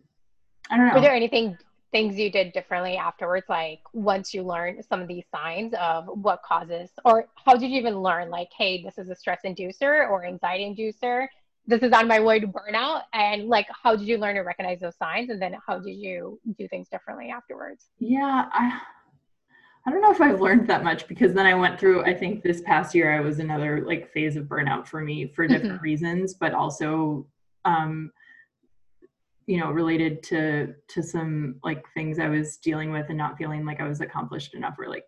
[0.71, 0.95] i don't know.
[0.95, 1.57] were there anything
[1.91, 3.47] things you did differently afterwards?
[3.49, 7.79] Like once you learned some of these signs of what causes or how did you
[7.79, 11.29] even learn like hey this is a stress inducer or anxiety inducer?
[11.67, 13.03] This is on my way to burnout.
[13.13, 15.31] And like how did you learn to recognize those signs?
[15.31, 17.87] And then how did you do things differently afterwards?
[17.99, 18.81] Yeah i
[19.89, 22.43] I don't know if I've learned that much because then I went through, I think
[22.43, 25.83] this past year I was another like phase of burnout for me for different mm-hmm.
[25.83, 27.27] reasons, but also
[27.65, 28.13] um
[29.47, 33.65] you know related to to some like things I was dealing with and not feeling
[33.65, 35.07] like I was accomplished enough or like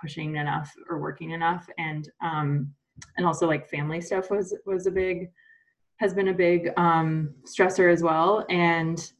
[0.00, 2.72] pushing enough or working enough and um
[3.18, 5.30] and also like family stuff was was a big
[5.96, 9.12] has been a big um stressor as well and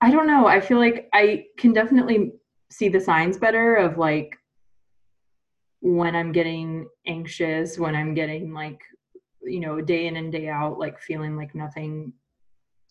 [0.00, 2.32] I don't know, I feel like I can definitely
[2.70, 4.36] see the signs better of like
[5.80, 8.80] when I'm getting anxious, when I'm getting like,
[9.42, 12.12] you know, day in and day out, like feeling like nothing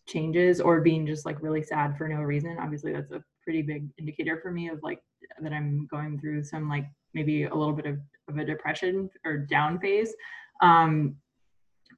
[0.07, 2.57] changes or being just like really sad for no reason.
[2.59, 5.01] Obviously, that's a pretty big indicator for me of like
[5.41, 9.37] that I'm going through some like maybe a little bit of, of a depression or
[9.37, 10.13] down phase.
[10.61, 11.15] Um,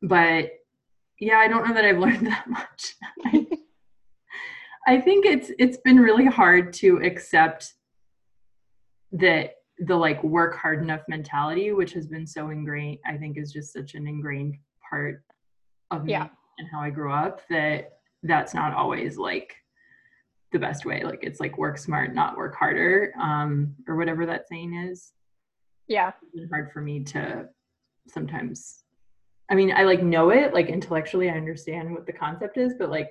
[0.02, 0.52] but
[1.20, 2.96] yeah, I don't know that I've learned that much.
[3.26, 3.48] I
[5.00, 7.74] think it's it's been really hard to accept
[9.12, 13.52] that the like work hard enough mentality, which has been so ingrained, I think is
[13.52, 14.56] just such an ingrained
[14.88, 15.24] part
[15.90, 16.28] of me yeah.
[16.60, 19.56] and how I grew up that that's not always like
[20.52, 21.04] the best way.
[21.04, 25.14] Like it's like work smart, not work harder, um, or whatever that saying is.
[25.88, 26.12] Yeah.
[26.34, 27.50] It's hard for me to
[28.08, 28.84] sometimes
[29.50, 32.90] I mean, I like know it, like intellectually I understand what the concept is, but
[32.90, 33.10] like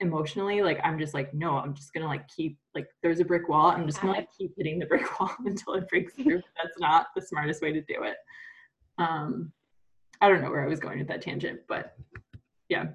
[0.00, 3.48] emotionally like i'm just like no i'm just gonna like keep like there's a brick
[3.48, 3.70] wall.
[3.70, 6.42] I'm just gonna like keep hitting the brick wall until it breaks through.
[6.62, 8.16] That's not the smartest way to do it.
[8.98, 9.52] Um
[10.20, 11.96] i don't know where i was going with that tangent but
[12.68, 12.86] yeah.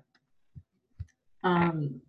[1.44, 2.02] Um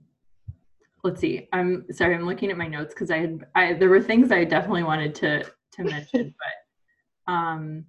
[1.02, 1.48] let's see.
[1.52, 4.44] I'm sorry i'm looking at my notes because i had i there were things i
[4.44, 6.34] definitely wanted to to mention
[7.26, 7.84] but um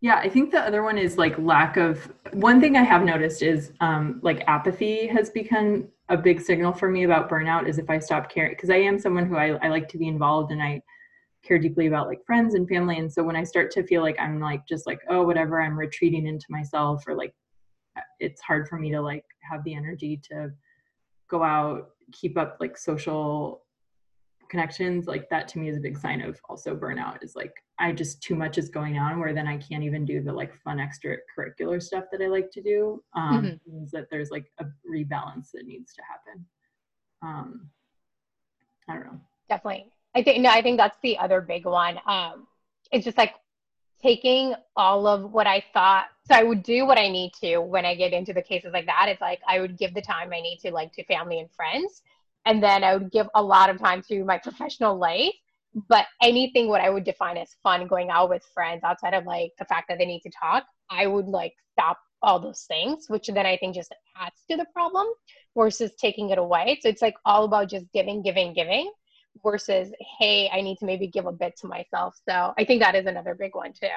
[0.00, 3.42] yeah, I think the other one is like lack of one thing I have noticed
[3.42, 7.88] is um, like apathy has become a big signal for me about burnout is if
[7.88, 10.62] I stop caring because I am someone who I, I like to be involved and
[10.62, 10.82] I
[11.42, 12.98] care deeply about like friends and family.
[12.98, 15.78] And so when I start to feel like I'm like just like, oh whatever, I'm
[15.78, 17.34] retreating into myself or like
[18.20, 20.50] it's hard for me to like have the energy to
[21.28, 23.62] go out, keep up like social
[24.48, 27.92] connections like that to me is a big sign of also burnout is like i
[27.92, 30.78] just too much is going on where then i can't even do the like fun
[30.78, 33.72] extracurricular stuff that i like to do um mm-hmm.
[33.72, 36.46] means that there's like a rebalance that needs to happen.
[37.22, 37.68] Um
[38.88, 39.20] i don't know.
[39.48, 39.90] Definitely.
[40.14, 41.98] I think no i think that's the other big one.
[42.06, 42.46] Um
[42.92, 43.34] it's just like
[44.00, 47.86] taking all of what i thought so i would do what i need to when
[47.86, 49.06] i get into the cases like that.
[49.08, 52.02] It's like i would give the time i need to like to family and friends
[52.46, 55.34] and then I would give a lot of time to my professional life.
[55.88, 59.50] But anything what I would define as fun, going out with friends outside of like
[59.58, 63.26] the fact that they need to talk, I would like stop all those things, which
[63.26, 65.06] then I think just adds to the problem
[65.54, 66.78] versus taking it away.
[66.80, 68.90] So it's like all about just giving, giving, giving
[69.44, 72.16] versus, hey, I need to maybe give a bit to myself.
[72.26, 73.88] So I think that is another big one too.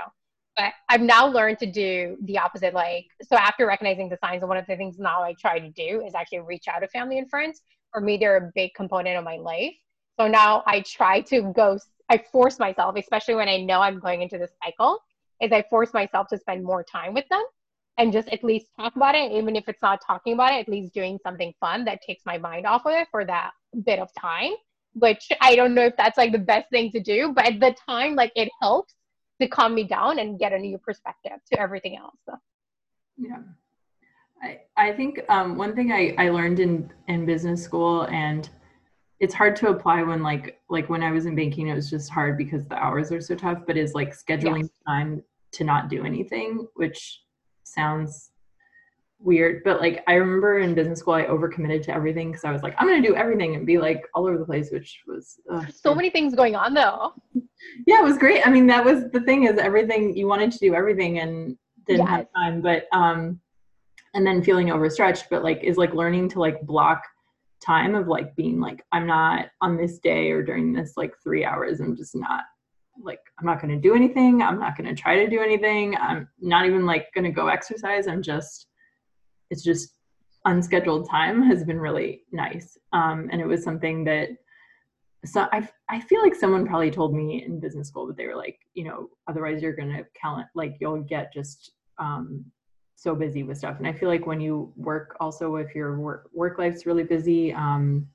[0.58, 2.74] But I've now learned to do the opposite.
[2.74, 6.04] Like, so after recognizing the signs, one of the things now I try to do
[6.06, 9.23] is actually reach out to family and friends for me they're a big component of
[9.23, 9.73] my life.
[10.19, 14.21] So now i try to go i force myself especially when i know i'm going
[14.21, 14.99] into this cycle
[15.41, 17.43] is i force myself to spend more time with them
[17.99, 19.32] and just at least talk about it.
[19.34, 22.38] Even if it's not talking about it at least doing something fun that takes my
[22.38, 23.52] mind off of it for that
[23.86, 24.54] bit of time
[24.93, 27.75] which i don't know if that's like the best thing to do but at the
[27.88, 28.95] time like it helps
[29.39, 32.39] to calm me down and get a new perspective to everything else.
[33.17, 33.38] Yeah
[34.41, 38.49] I, I think um, one thing I, I learned in, in business school and
[39.19, 42.10] it's hard to apply when like like when I was in banking it was just
[42.10, 44.69] hard because the hours are so tough but is like scheduling yes.
[44.88, 47.21] time to not do anything which
[47.63, 48.32] sounds
[49.19, 49.63] weird.
[49.63, 52.75] But like I remember in business school, I overcommitted to everything because I was like,
[52.78, 55.93] I'm gonna do everything and be like all over the place, which was uh, so
[55.93, 57.13] many things going on though.
[57.86, 58.45] Yeah, it was great.
[58.45, 62.06] I mean, that was the thing is everything you wanted to do everything and didn't
[62.06, 62.10] yes.
[62.10, 62.62] have time.
[62.62, 63.39] But um,
[64.13, 67.02] and then feeling overstretched, but like is like learning to like block
[67.63, 71.45] time of like being like I'm not on this day or during this like three
[71.45, 71.80] hours.
[71.80, 72.43] I'm just not
[73.02, 74.41] like I'm not going to do anything.
[74.41, 75.95] I'm not going to try to do anything.
[75.98, 78.08] I'm not even like going to go exercise.
[78.08, 78.67] I'm just
[79.50, 79.89] it's just
[80.45, 82.78] unscheduled time has been really nice.
[82.93, 84.30] Um, and it was something that
[85.26, 88.38] so I, I feel like someone probably told me in business school that they were
[88.38, 92.45] like, you know, otherwise you're going to count, like you'll get just um,
[93.02, 93.78] so busy with stuff.
[93.78, 97.54] And I feel like when you work also, if your work, work life's really busy,
[97.54, 98.08] um,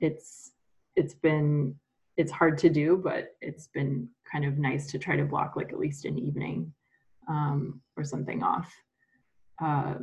[0.00, 0.52] it's,
[0.96, 1.74] it's been,
[2.16, 5.72] it's hard to do, but it's been kind of nice to try to block like
[5.72, 6.72] at least an evening
[7.28, 8.72] um, or something off.
[9.62, 9.94] Uh,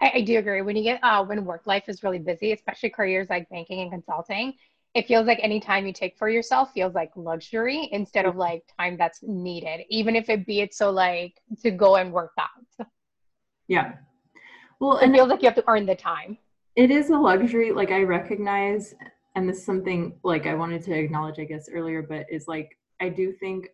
[0.00, 0.62] I, I, do agree.
[0.62, 3.90] When you get uh, when work life is really busy, especially careers like banking and
[3.90, 4.54] consulting,
[4.94, 8.62] it feels like any time you take for yourself feels like luxury instead of like
[8.78, 12.86] time that's needed, even if it be it so like to go and work out.
[13.68, 13.94] Yeah.
[14.80, 16.38] Well, it feels like you have to earn the time.
[16.76, 17.72] It is a luxury.
[17.72, 18.94] Like I recognize,
[19.34, 22.76] and this is something like I wanted to acknowledge, I guess, earlier, but is like
[23.00, 23.68] I do think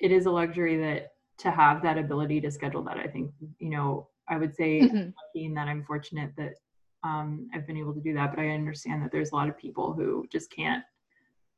[0.00, 2.98] it is a luxury that to have that ability to schedule that.
[2.98, 4.96] I think you know I would say mm-hmm.
[4.96, 6.54] lucky in that I'm fortunate that
[7.02, 8.30] um, I've been able to do that.
[8.34, 10.82] But I understand that there's a lot of people who just can't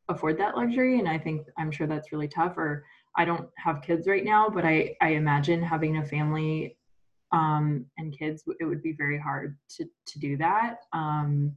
[0.09, 2.57] afford that luxury, and I think I'm sure that's really tough.
[2.57, 2.85] Or
[3.17, 6.76] I don't have kids right now, but I I imagine having a family
[7.33, 10.81] um, and kids, it would be very hard to to do that.
[10.93, 11.57] Um,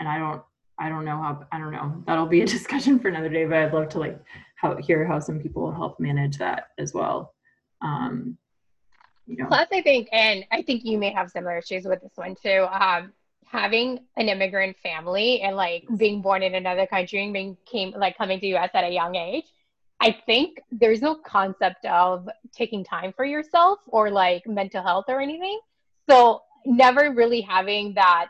[0.00, 0.42] and I don't
[0.78, 2.02] I don't know how I don't know.
[2.06, 3.44] That'll be a discussion for another day.
[3.44, 4.20] But I'd love to like
[4.56, 7.34] how hear how some people help manage that as well.
[7.80, 8.36] Um,
[9.26, 9.46] you know.
[9.46, 12.66] Plus, I think, and I think you may have similar issues with this one too.
[12.70, 13.12] Um,
[13.44, 18.16] having an immigrant family and like being born in another country and being came like
[18.16, 19.44] coming to US at a young age,
[20.00, 25.20] I think there's no concept of taking time for yourself or like mental health or
[25.20, 25.58] anything.
[26.08, 28.28] So never really having that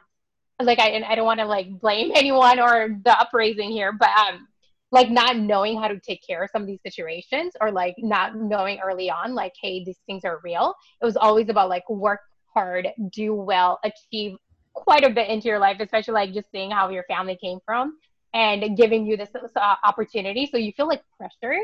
[0.61, 4.11] like I and I don't want to like blame anyone or the upraising here, but
[4.11, 4.48] um
[4.90, 8.37] like not knowing how to take care of some of these situations or like not
[8.37, 12.20] knowing early on like hey these things are real it was always about like work
[12.54, 14.37] hard do well achieve
[14.72, 17.96] quite a bit into your life especially like just seeing how your family came from
[18.34, 21.58] and giving you this uh, opportunity so you feel like pressure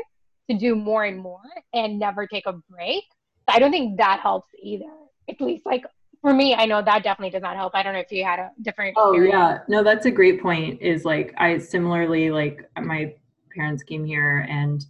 [0.49, 1.41] to do more and more
[1.73, 3.03] and never take a break
[3.47, 4.85] so i don't think that helps either
[5.29, 5.83] at least like
[6.25, 7.75] for me, I know that definitely does not help.
[7.75, 8.95] I don't know if you had a different.
[8.97, 10.81] Oh yeah, no, that's a great point.
[10.81, 13.13] Is like I similarly like my
[13.55, 14.83] parents came here, and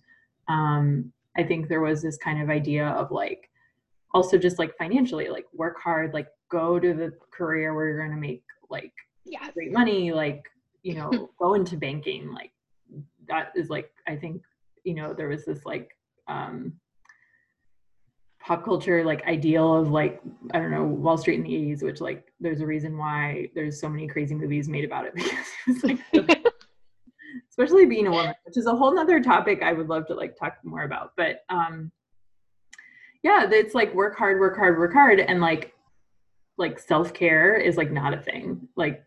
[0.47, 3.49] um, I think there was this kind of idea of like
[4.13, 8.11] also just like financially, like work hard, like go to the career where you're going
[8.11, 8.93] to make like
[9.25, 9.51] yes.
[9.53, 10.41] great money, like
[10.85, 12.51] you know, go into banking, like
[13.27, 14.43] that is like I think
[14.83, 15.89] you know there was this like
[16.27, 16.73] um
[18.39, 20.21] pop culture like ideal of like
[20.53, 23.81] I don't know Wall Street in the 80s, which like there's a reason why there's
[23.81, 25.99] so many crazy movies made about it because it's like
[27.49, 30.37] especially being a woman, which is a whole nother topic I would love to like
[30.37, 31.13] talk more about.
[31.17, 31.91] But um
[33.23, 35.73] yeah, it's like work hard, work hard, work hard, and like
[36.59, 38.67] like self-care is like not a thing.
[38.75, 39.03] Like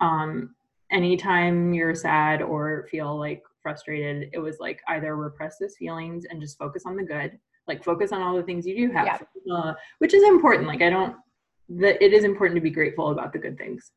[0.00, 0.54] um
[0.94, 6.40] anytime you're sad or feel like frustrated, it was like either repress those feelings and
[6.40, 9.54] just focus on the good like focus on all the things you do have yeah.
[9.54, 11.16] uh, which is important like i don't
[11.68, 13.92] that it is important to be grateful about the good things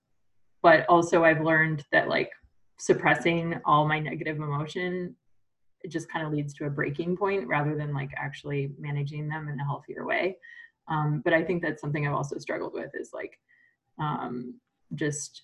[0.62, 2.32] but also i've learned that like
[2.78, 5.16] suppressing all my negative emotion
[5.84, 9.48] it just kind of leads to a breaking point rather than like actually managing them
[9.48, 10.38] in a healthier way
[10.88, 13.38] um, but i think that's something i've also struggled with is like
[14.00, 14.54] um,
[14.96, 15.44] just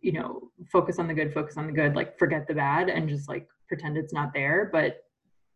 [0.00, 3.08] you know focus on the good focus on the good like forget the bad and
[3.08, 5.04] just like pretend it's not there but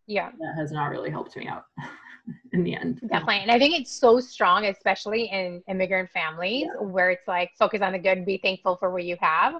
[0.07, 0.31] yeah.
[0.39, 1.65] that has not really helped me out
[2.53, 3.01] in the end.
[3.09, 6.87] Definitely and i think it's so strong especially in immigrant families yeah.
[6.87, 9.55] where it's like focus on the good be thankful for what you have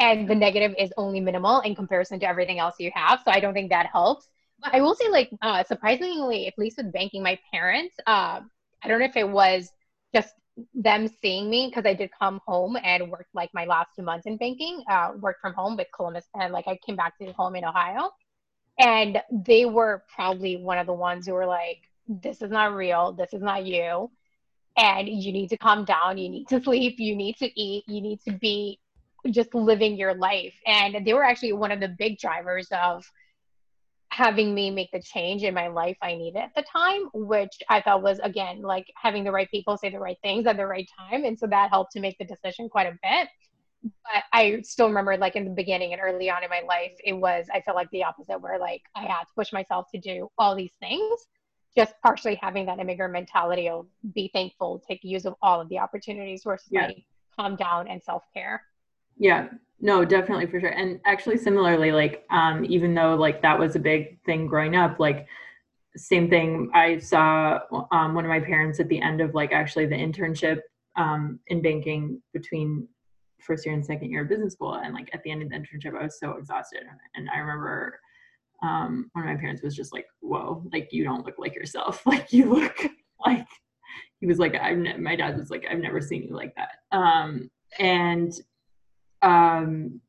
[0.00, 3.40] and the negative is only minimal in comparison to everything else you have so i
[3.40, 4.28] don't think that helps.
[4.62, 8.40] But i will say like uh, surprisingly at least with banking my parents uh,
[8.82, 9.70] i don't know if it was
[10.14, 10.34] just
[10.74, 14.26] them seeing me because I did come home and worked like my last two months
[14.26, 17.56] in banking, uh, worked from home with Columbus, and like I came back to home
[17.56, 18.10] in Ohio,
[18.78, 23.12] and they were probably one of the ones who were like, this is not real.
[23.12, 24.10] This is not you.
[24.76, 26.18] And you need to calm down.
[26.18, 26.96] You need to sleep.
[26.98, 27.84] You need to eat.
[27.88, 28.78] You need to be
[29.30, 30.54] just living your life.
[30.66, 33.04] And they were actually one of the big drivers of
[34.16, 37.82] having me make the change in my life I needed at the time, which I
[37.82, 40.88] thought was again like having the right people say the right things at the right
[40.98, 41.24] time.
[41.24, 43.28] And so that helped to make the decision quite a bit.
[43.82, 47.12] But I still remember like in the beginning and early on in my life, it
[47.12, 50.30] was I felt like the opposite where like I had to push myself to do
[50.38, 51.20] all these things.
[51.76, 55.78] Just partially having that immigrant mentality of be thankful, take use of all of the
[55.78, 56.86] opportunities versus yeah.
[56.86, 57.04] like
[57.38, 58.62] calm down and self care.
[59.18, 59.48] Yeah,
[59.80, 60.70] no, definitely for sure.
[60.70, 64.98] And actually, similarly, like um, even though like that was a big thing growing up,
[64.98, 65.26] like
[65.96, 66.70] same thing.
[66.74, 67.60] I saw
[67.90, 70.60] um, one of my parents at the end of like actually the internship
[70.96, 72.88] um, in banking between
[73.40, 75.56] first year and second year of business school, and like at the end of the
[75.56, 76.82] internship, I was so exhausted.
[77.14, 78.00] And I remember
[78.62, 82.02] um, one of my parents was just like, "Whoa, like you don't look like yourself.
[82.06, 82.86] Like you look
[83.24, 83.46] like."
[84.20, 86.96] He was like, "I've ne-, my dad was like, I've never seen you like that."
[86.96, 88.32] Um, and
[89.22, 90.00] um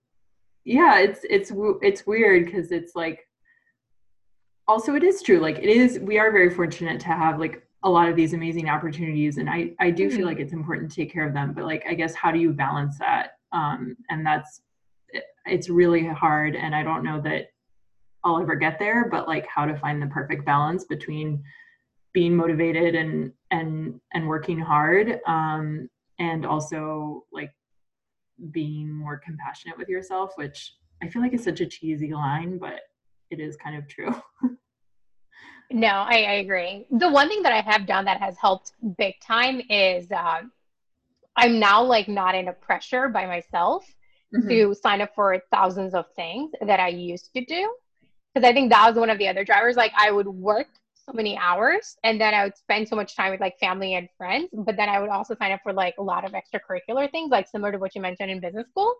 [0.65, 1.51] yeah it's it's
[1.81, 3.27] it's weird because it's like
[4.67, 7.89] also it is true like it is we are very fortunate to have like a
[7.89, 11.11] lot of these amazing opportunities and i i do feel like it's important to take
[11.11, 13.37] care of them but like i guess how do you balance that?
[13.53, 14.61] Um and that's
[15.45, 17.51] it's really hard and i don't know that
[18.25, 21.41] i'll ever get there but like how to find the perfect balance between
[22.13, 25.89] being motivated and and and working hard um
[26.19, 27.51] and also like
[28.51, 32.81] being more compassionate with yourself, which I feel like is such a cheesy line, but
[33.29, 34.15] it is kind of true.
[35.71, 36.85] no, I, I, agree.
[36.91, 40.41] The one thing that I have done that has helped big time is uh,
[41.35, 43.85] I'm now like not in a pressure by myself
[44.35, 44.47] mm-hmm.
[44.49, 47.73] to sign up for thousands of things that I used to do.
[48.33, 49.75] Because I think that was one of the other drivers.
[49.75, 50.67] Like I would work
[51.07, 54.09] so many hours and then I would spend so much time with like family and
[54.17, 54.49] friends.
[54.53, 57.47] But then I would also sign up for like a lot of extracurricular things, like
[57.47, 58.93] similar to what you mentioned in business school.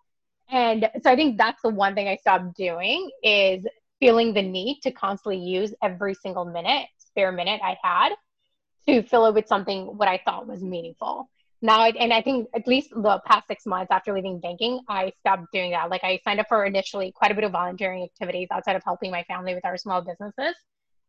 [0.50, 3.66] And so I think that's the one thing I stopped doing is
[4.00, 8.14] feeling the need to constantly use every single minute, spare minute I had
[8.88, 11.30] to fill it with something what I thought was meaningful.
[11.62, 15.48] Now, and I think at least the past six months after leaving banking, I stopped
[15.52, 15.90] doing that.
[15.90, 19.12] Like I signed up for initially quite a bit of volunteering activities outside of helping
[19.12, 20.56] my family with our small businesses.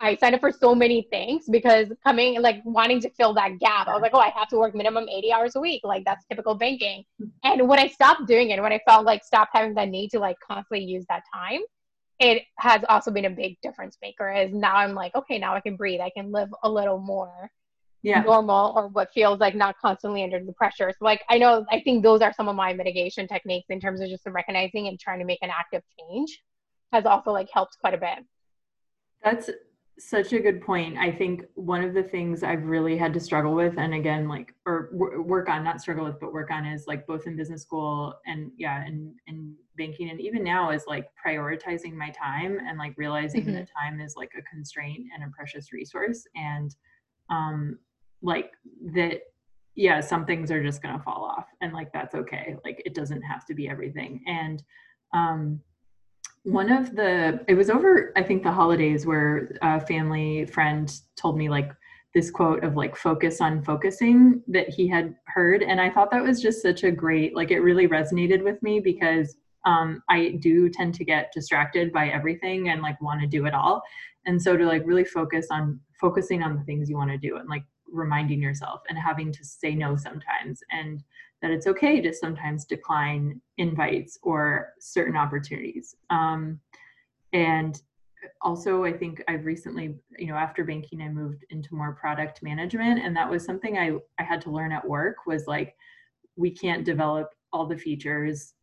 [0.00, 3.88] I signed up for so many things because coming like wanting to fill that gap.
[3.88, 5.82] I was like, oh, I have to work minimum 80 hours a week.
[5.82, 7.04] Like that's typical banking.
[7.42, 10.20] And when I stopped doing it, when I felt like stopped having that need to
[10.20, 11.60] like constantly use that time,
[12.20, 14.30] it has also been a big difference maker.
[14.30, 16.00] Is now I'm like, okay, now I can breathe.
[16.00, 17.50] I can live a little more
[18.02, 18.20] yeah.
[18.20, 20.92] normal or what feels like not constantly under the pressure.
[20.96, 24.00] So like I know I think those are some of my mitigation techniques in terms
[24.00, 26.40] of just recognizing and trying to make an active change
[26.92, 28.24] has also like helped quite a bit.
[29.22, 29.50] That's
[29.98, 30.96] such a good point.
[30.96, 34.54] I think one of the things I've really had to struggle with, and again, like,
[34.64, 38.14] or work on, not struggle with, but work on is like both in business school
[38.26, 40.10] and yeah, and, and banking.
[40.10, 43.54] And even now is like prioritizing my time and like realizing mm-hmm.
[43.54, 46.26] that time is like a constraint and a precious resource.
[46.36, 46.74] And
[47.28, 47.78] um,
[48.22, 48.52] like
[48.94, 49.22] that,
[49.74, 52.56] yeah, some things are just going to fall off and like, that's okay.
[52.64, 54.22] Like it doesn't have to be everything.
[54.26, 54.62] And,
[55.14, 55.60] um,
[56.44, 61.36] one of the it was over i think the holidays where a family friend told
[61.36, 61.70] me like
[62.14, 66.22] this quote of like focus on focusing that he had heard and i thought that
[66.22, 69.36] was just such a great like it really resonated with me because
[69.66, 73.54] um, i do tend to get distracted by everything and like want to do it
[73.54, 73.82] all.
[74.26, 77.36] And so to like really focus on focusing on the things you want to do
[77.36, 81.02] and like reminding yourself and having to say no sometimes and
[81.40, 85.94] that it's okay to sometimes decline invites or certain opportunities.
[86.10, 86.60] Um,
[87.32, 87.80] and
[88.42, 93.00] also, I think I've recently, you know, after banking, I moved into more product management,
[93.04, 95.18] and that was something I I had to learn at work.
[95.26, 95.76] Was like,
[96.36, 98.54] we can't develop all the features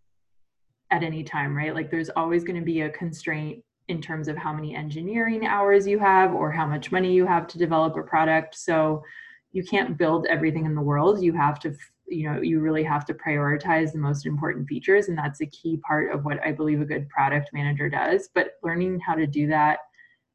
[0.91, 1.73] at any time, right?
[1.73, 5.85] Like, there's always going to be a constraint in terms of how many engineering hours
[5.85, 8.55] you have or how much money you have to develop a product.
[8.55, 9.03] So
[9.51, 11.21] you can't build everything in the world.
[11.21, 11.75] You have to
[12.07, 15.77] you know you really have to prioritize the most important features and that's a key
[15.77, 19.47] part of what i believe a good product manager does but learning how to do
[19.47, 19.79] that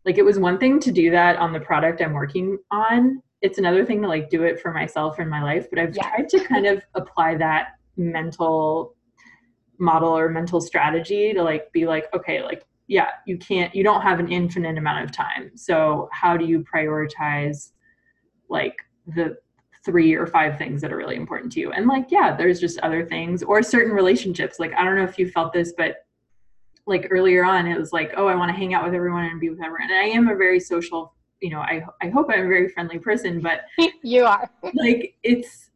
[0.05, 3.59] like it was one thing to do that on the product i'm working on it's
[3.59, 6.09] another thing to like do it for myself in my life but i've yeah.
[6.09, 8.95] tried to kind of apply that mental
[9.79, 14.03] model or mental strategy to like be like okay like yeah you can't you don't
[14.03, 17.73] have an infinite amount of time so how do you prioritize
[18.51, 18.77] like
[19.07, 19.37] the
[19.85, 21.73] three or five things that are really important to you.
[21.73, 24.59] And like, yeah, there's just other things or certain relationships.
[24.59, 26.07] Like, I don't know if you felt this, but
[26.87, 29.41] like earlier on, it was like, oh, I want to hang out with everyone and
[29.41, 29.91] be with everyone.
[29.91, 32.99] And I am a very social, you know, I, I hope I'm a very friendly
[32.99, 33.63] person, but
[34.03, 35.71] you are like, it's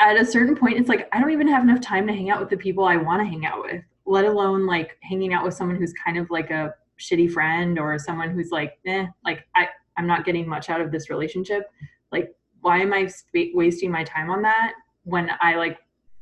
[0.00, 2.40] at a certain point, it's like, I don't even have enough time to hang out
[2.40, 5.54] with the people I want to hang out with, let alone like hanging out with
[5.54, 9.68] someone who's kind of like a, shitty friend or someone who's like, eh, like I,
[9.96, 11.70] I'm not getting much out of this relationship.
[12.12, 14.74] Like, why am I sp- wasting my time on that
[15.04, 15.78] when I like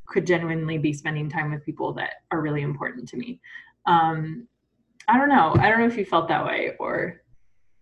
[0.07, 3.41] could genuinely be spending time with people that are really important to me?
[3.87, 4.49] Um,
[5.09, 5.55] I don't know.
[5.59, 7.23] I don't know if you felt that way or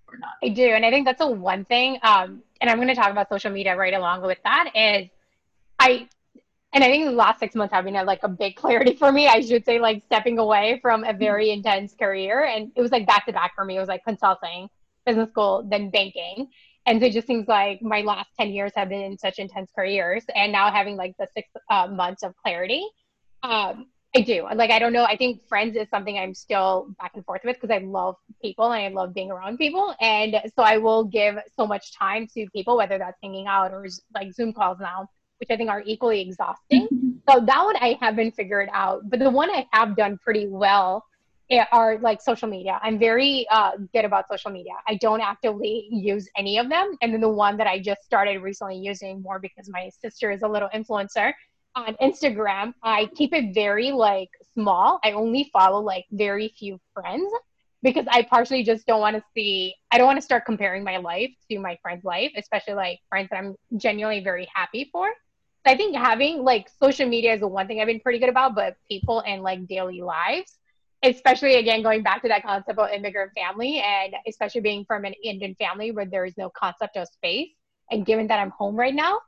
[0.08, 0.30] or not.
[0.42, 1.98] I do, and I think that's a one thing.
[2.02, 4.70] Um, and I'm going to talk about social media right along with that.
[4.74, 5.08] Is
[5.78, 6.08] I
[6.72, 9.26] and I think the last six months have been like a big clarity for me.
[9.26, 13.06] I should say, like stepping away from a very intense career, and it was like
[13.06, 13.76] back to back for me.
[13.76, 14.68] It was like consulting,
[15.06, 16.48] business school, then banking,
[16.86, 19.70] and so it just seems like my last ten years have been in such intense
[19.74, 22.86] careers, and now having like the six uh, months of clarity.
[23.42, 24.46] Um, I do.
[24.54, 25.04] Like, I don't know.
[25.04, 28.72] I think friends is something I'm still back and forth with because I love people
[28.72, 29.94] and I love being around people.
[30.00, 33.86] And so I will give so much time to people, whether that's hanging out or
[34.12, 35.08] like Zoom calls now,
[35.40, 36.88] which I think are equally exhausting.
[36.92, 37.10] Mm-hmm.
[37.28, 39.08] So that one I haven't figured out.
[39.08, 41.04] But the one I have done pretty well
[41.50, 42.78] eh, are like social media.
[42.82, 44.74] I'm very uh, good about social media.
[44.86, 46.96] I don't actively use any of them.
[47.02, 50.42] And then the one that I just started recently using more because my sister is
[50.42, 51.32] a little influencer
[51.74, 54.98] on Instagram, I keep it very like small.
[55.04, 57.30] I only follow like very few friends
[57.82, 60.98] because I partially just don't want to see, I don't want to start comparing my
[60.98, 65.10] life to my friend's life, especially like friends that I'm genuinely very happy for.
[65.70, 68.56] I think having like social media is the one thing I've been pretty good about,
[68.56, 70.58] but people and like daily lives,
[71.04, 75.14] especially again, going back to that concept of immigrant family and especially being from an
[75.22, 77.50] Indian family where there is no concept of space.
[77.92, 79.20] And given that I'm home right now,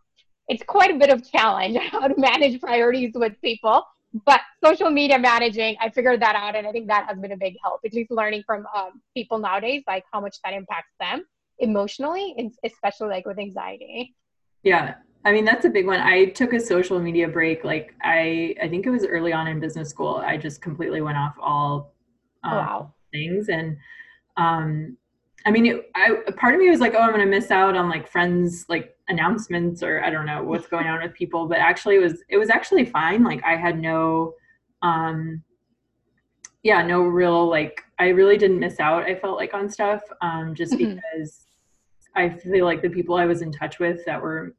[0.48, 3.84] it's quite a bit of challenge how to manage priorities with people
[4.26, 7.36] but social media managing i figured that out and i think that has been a
[7.36, 11.24] big help at least learning from um, people nowadays like how much that impacts them
[11.60, 14.14] emotionally especially like with anxiety
[14.62, 14.94] yeah
[15.24, 18.68] i mean that's a big one i took a social media break like i i
[18.68, 21.94] think it was early on in business school i just completely went off all
[22.44, 22.94] um, wow.
[23.12, 23.76] things and
[24.36, 24.96] um
[25.44, 27.76] I mean, it, I, part of me was like, oh, I'm going to miss out
[27.76, 31.48] on like friends, like announcements or I don't know what's going on with people.
[31.48, 33.24] But actually, it was it was actually fine.
[33.24, 34.34] Like I had no,
[34.82, 35.42] um,
[36.62, 39.04] yeah, no real like I really didn't miss out.
[39.04, 40.94] I felt like on stuff, um, just mm-hmm.
[40.94, 41.46] because
[42.14, 44.54] I feel like the people I was in touch with that were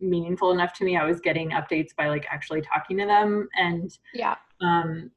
[0.00, 3.90] meaningful enough to me, I was getting updates by like actually talking to them and
[4.14, 4.36] yeah.
[4.60, 5.10] Um,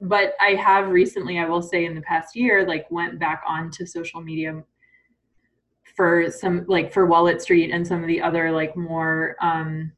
[0.00, 3.86] but I have recently, I will say in the past year, like went back onto
[3.86, 4.62] social media
[5.96, 9.92] for some like for Wallet Street and some of the other like more um,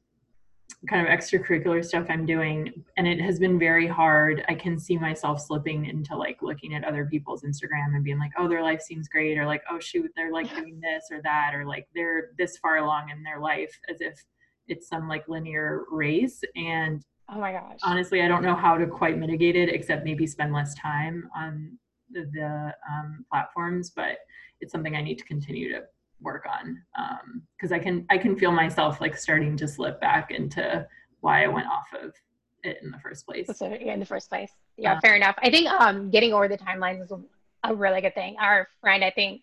[0.88, 2.72] kind of extracurricular stuff I'm doing.
[2.96, 4.44] And it has been very hard.
[4.48, 8.32] I can see myself slipping into like looking at other people's Instagram and being like,
[8.38, 11.52] oh, their life seems great, or like, oh, shoot, they're like doing this or that,
[11.54, 14.22] or like they're this far along in their life as if
[14.68, 16.42] it's some like linear race.
[16.54, 17.78] And Oh my gosh.
[17.82, 21.76] Honestly, I don't know how to quite mitigate it except maybe spend less time on
[22.10, 24.18] the, the um, platforms, but
[24.60, 25.82] it's something I need to continue to
[26.20, 26.82] work on
[27.56, 30.86] because um, I can I can feel myself like starting to slip back into
[31.20, 32.12] why I went off of
[32.62, 33.46] it in the first place.
[33.54, 34.50] So, yeah, in the first place.
[34.76, 35.36] Yeah, yeah, fair enough.
[35.38, 37.12] I think um, getting over the timelines is
[37.64, 38.36] a, really good thing.
[38.38, 39.42] Our friend, I think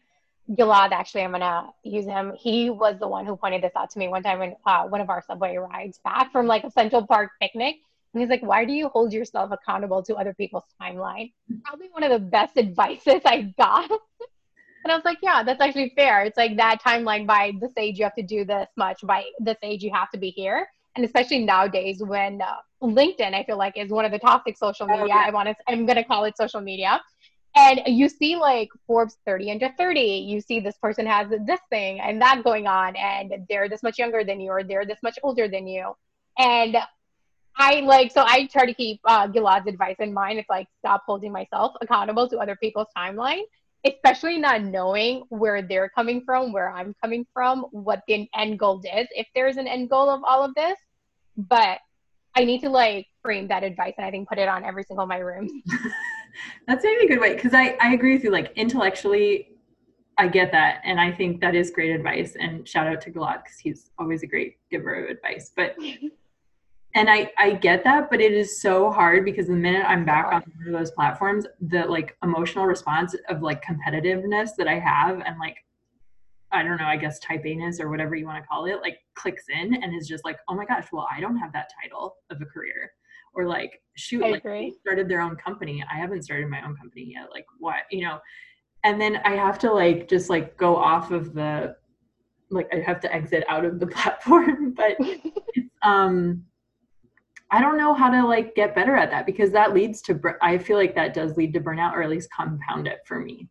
[0.51, 2.33] Gilad, actually, I'm gonna use him.
[2.37, 5.01] He was the one who pointed this out to me one time when uh, one
[5.01, 7.77] of our subway rides back from like a Central Park picnic.
[8.13, 11.33] And he's like, "Why do you hold yourself accountable to other people's timeline?"
[11.65, 13.89] Probably one of the best advices I got.
[14.83, 16.23] and I was like, "Yeah, that's actually fair.
[16.23, 17.25] It's like that timeline.
[17.25, 19.01] By this age, you have to do this much.
[19.03, 23.43] By this age, you have to be here." And especially nowadays, when uh, LinkedIn, I
[23.43, 25.03] feel like, is one of the toxic social oh, media.
[25.03, 25.23] Oh, yeah.
[25.27, 25.55] I want to.
[25.67, 27.01] I'm gonna call it social media
[27.55, 31.99] and you see like Forbes 30 under 30, you see this person has this thing
[31.99, 35.19] and that going on, and they're this much younger than you, or they're this much
[35.21, 35.93] older than you.
[36.37, 36.77] And
[37.55, 40.39] I like, so I try to keep uh, Gilad's advice in mind.
[40.39, 43.41] It's like, stop holding myself accountable to other people's timeline,
[43.85, 48.79] especially not knowing where they're coming from, where I'm coming from, what the end goal
[48.79, 50.77] is, if there's an end goal of all of this.
[51.35, 51.79] But
[52.35, 55.03] I need to like frame that advice and I think put it on every single
[55.03, 55.51] of my rooms.
[56.67, 58.31] That's maybe a good way because I, I agree with you.
[58.31, 59.49] Like intellectually,
[60.17, 60.81] I get that.
[60.83, 62.35] And I think that is great advice.
[62.39, 65.51] And shout out to Gilad because he's always a great giver of advice.
[65.55, 65.75] But
[66.95, 70.27] and I, I get that, but it is so hard because the minute I'm back
[70.27, 75.21] on one of those platforms, the like emotional response of like competitiveness that I have
[75.25, 75.57] and like
[76.51, 78.99] I don't know, I guess type A-ness or whatever you want to call it, like
[79.15, 82.17] clicks in and is just like, oh my gosh, well, I don't have that title
[82.29, 82.91] of a career.
[83.33, 84.43] Or like shoot like
[84.79, 85.83] started their own company.
[85.91, 87.31] I haven't started my own company yet.
[87.31, 88.19] Like what you know?
[88.83, 91.75] And then i have to like just like go off of the
[92.51, 94.97] like i have to exit out of the platform but
[95.81, 96.43] um
[97.53, 100.57] I don't know how to like get better at that because that leads to I
[100.57, 103.47] feel like that does lead to burnout or at least compound it for me.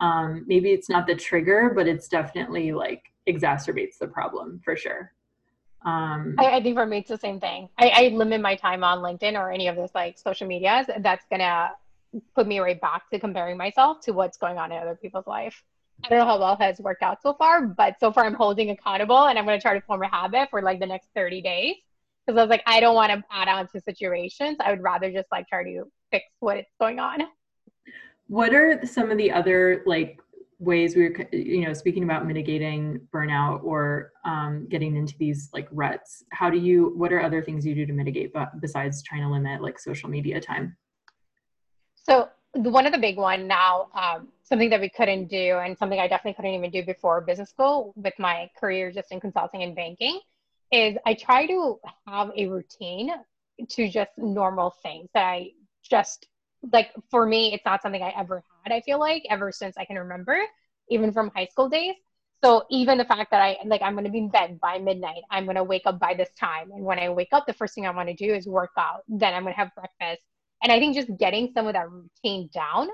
[0.00, 5.12] Um, maybe it's not the trigger, but it's definitely like exacerbates the problem for sure.
[5.84, 7.68] Um, I, I, think for me it's the same thing.
[7.78, 10.88] I, I limit my time on LinkedIn or any of those like social medias.
[10.98, 11.70] That's gonna
[12.34, 15.62] put me right back to comparing myself to what's going on in other people's life.
[16.04, 18.70] I don't know how well has worked out so far, but so far I'm holding
[18.70, 21.40] accountable and I'm going to try to form a habit for like the next 30
[21.40, 21.76] days.
[22.26, 24.56] Because I was like, I don't want to add on to situations.
[24.60, 27.20] I would rather just like try to fix what is going on.
[28.26, 30.20] What are some of the other like
[30.58, 35.68] ways we are you know, speaking about mitigating burnout or um, getting into these like
[35.70, 36.24] ruts?
[36.32, 39.28] How do you, what are other things you do to mitigate but besides trying to
[39.28, 40.76] limit like social media time?
[41.94, 45.76] So the, one of the big one now, um, something that we couldn't do and
[45.76, 49.62] something I definitely couldn't even do before business school with my career just in consulting
[49.62, 50.20] and banking
[50.72, 53.10] is I try to have a routine
[53.70, 55.50] to just normal things that I
[55.82, 56.26] just
[56.72, 59.84] like for me it's not something I ever had I feel like ever since I
[59.84, 60.38] can remember
[60.90, 61.94] even from high school days.
[62.44, 65.22] So even the fact that I like I'm going to be in bed by midnight
[65.30, 67.74] I'm going to wake up by this time and when I wake up the first
[67.74, 70.22] thing I want to do is work out then I'm going to have breakfast.
[70.62, 72.88] And I think just getting some of that routine down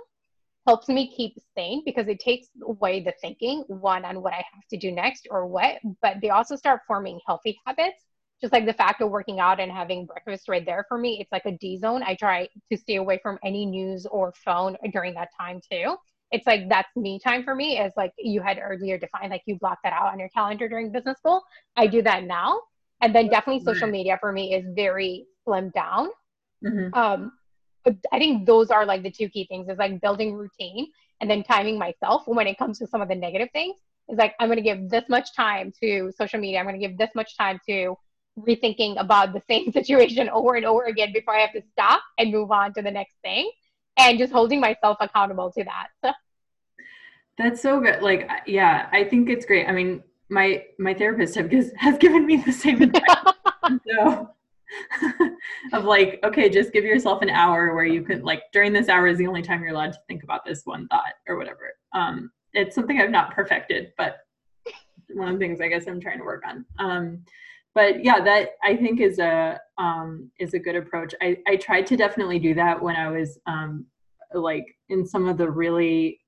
[0.67, 4.67] helps me keep sane because it takes away the thinking, one, on what I have
[4.71, 8.03] to do next or what, but they also start forming healthy habits.
[8.41, 11.31] Just like the fact of working out and having breakfast right there for me, it's
[11.31, 12.03] like a D zone.
[12.03, 15.97] I try to stay away from any news or phone during that time too.
[16.33, 19.59] It's like that's me time for me, as like you had earlier defined, like you
[19.59, 21.43] block that out on your calendar during business school.
[21.77, 22.61] I do that now.
[23.01, 26.09] And then definitely social media for me is very slimmed down.
[26.65, 26.95] Mm-hmm.
[26.99, 27.33] Um,
[27.85, 30.89] but I think those are like the two key things is like building routine
[31.21, 33.77] and then timing myself when it comes to some of the negative things
[34.09, 36.59] is like I'm going to give this much time to social media.
[36.59, 37.97] I'm going to give this much time to
[38.39, 42.33] rethinking about the same situation over and over again before I have to stop and
[42.33, 43.51] move on to the next thing
[43.99, 45.89] and just holding myself accountable to that.
[47.39, 48.03] That's so good.
[48.03, 49.67] Like, yeah, I think it's great.
[49.67, 53.05] I mean, my my therapist have, has given me the same advice.
[53.87, 54.31] so
[55.73, 59.07] of like, okay, just give yourself an hour where you can like during this hour
[59.07, 61.73] is the only time you're allowed to think about this one thought or whatever.
[61.95, 64.17] Um, it's something I've not perfected, but
[65.15, 66.65] one of the things I guess I'm trying to work on.
[66.79, 67.25] Um,
[67.75, 71.15] but yeah, that I think is a um, is a good approach.
[71.23, 73.87] I, I tried to definitely do that when I was um,
[74.35, 76.21] like in some of the really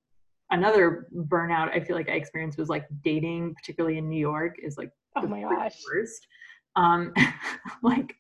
[0.51, 4.79] another burnout I feel like I experienced was like dating, particularly in New York, is
[4.79, 6.27] like oh my gosh worst.
[6.77, 7.13] Um,
[7.83, 8.17] like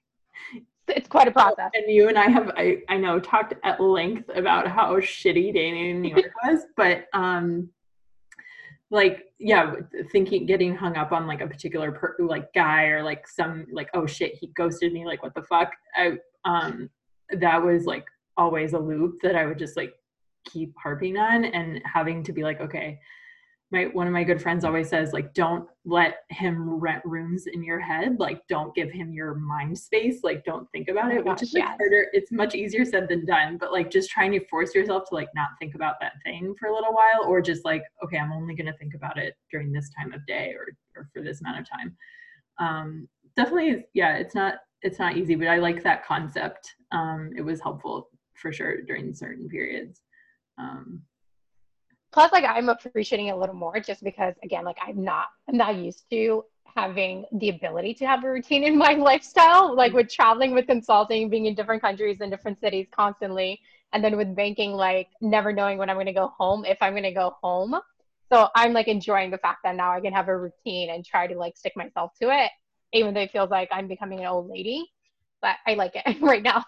[0.88, 1.70] it's quite a process.
[1.74, 5.90] And you and I have, I, I know, talked at length about how shitty dating
[5.90, 7.70] in New York was, but um,
[8.90, 9.74] like, yeah,
[10.12, 13.88] thinking, getting hung up on like a particular per, like guy or like some like,
[13.94, 15.72] oh shit, he ghosted me, like what the fuck.
[15.96, 16.90] I um,
[17.30, 19.94] that was like always a loop that I would just like
[20.44, 22.98] keep harping on and having to be like, okay,
[23.74, 27.62] my one of my good friends always says like don't let him rent rooms in
[27.62, 28.18] your head.
[28.18, 30.20] Like don't give him your mind space.
[30.22, 31.76] Like don't think about oh it gosh, which is like yes.
[31.78, 35.14] harder it's much easier said than done but like just trying to force yourself to
[35.14, 38.32] like not think about that thing for a little while or just like okay i'm
[38.32, 40.66] only going to think about it during this time of day or
[40.96, 41.96] or for this amount of time.
[42.58, 46.74] Um definitely yeah it's not it's not easy but i like that concept.
[46.92, 50.00] Um it was helpful for sure during certain periods.
[50.58, 51.02] Um
[52.14, 55.56] plus like i'm appreciating it a little more just because again like i'm not i'm
[55.56, 56.44] not used to
[56.76, 61.28] having the ability to have a routine in my lifestyle like with traveling with consulting
[61.28, 63.60] being in different countries and different cities constantly
[63.92, 66.92] and then with banking like never knowing when i'm going to go home if i'm
[66.92, 67.74] going to go home.
[68.32, 71.26] So i'm like enjoying the fact that now i can have a routine and try
[71.26, 72.50] to like stick myself to it
[72.92, 74.86] even though it feels like i'm becoming an old lady
[75.42, 76.64] but i like it right now.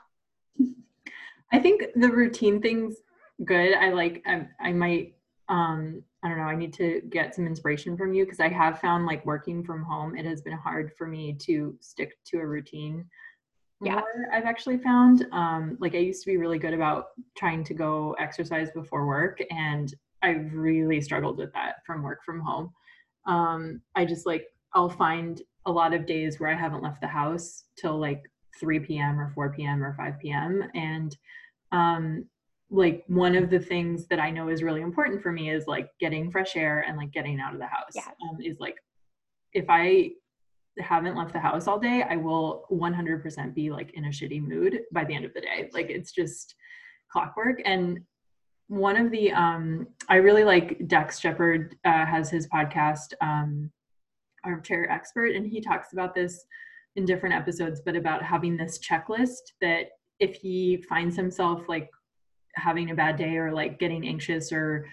[1.52, 2.96] I think the routine thing's
[3.44, 3.74] good.
[3.74, 5.15] I like I, I might
[5.48, 8.80] um i don't know i need to get some inspiration from you because i have
[8.80, 12.46] found like working from home it has been hard for me to stick to a
[12.46, 13.04] routine
[13.82, 13.94] yeah.
[13.94, 15.26] more, i've actually found.
[15.32, 19.40] Um like i used to be really good about trying to go exercise before work
[19.50, 22.72] and I've really struggled with that from work from home.
[23.26, 27.06] Um i just like i'll find a lot of days where i haven't left the
[27.06, 28.22] house till like
[28.58, 31.16] 3 p.m or 4 p.m or 5 p.m and
[31.72, 32.24] um
[32.70, 35.88] like one of the things that I know is really important for me is like
[36.00, 37.92] getting fresh air and like getting out of the house.
[37.94, 38.08] Yeah.
[38.28, 38.76] Um, is like
[39.52, 40.10] if I
[40.78, 44.80] haven't left the house all day, I will 100% be like in a shitty mood
[44.92, 45.70] by the end of the day.
[45.72, 46.54] Like it's just
[47.10, 47.62] clockwork.
[47.64, 48.00] And
[48.68, 53.70] one of the um, I really like Dax Shepard uh, has his podcast um,
[54.44, 56.44] Armchair Expert, and he talks about this
[56.96, 59.86] in different episodes, but about having this checklist that
[60.18, 61.90] if he finds himself like
[62.56, 64.86] having a bad day or like getting anxious or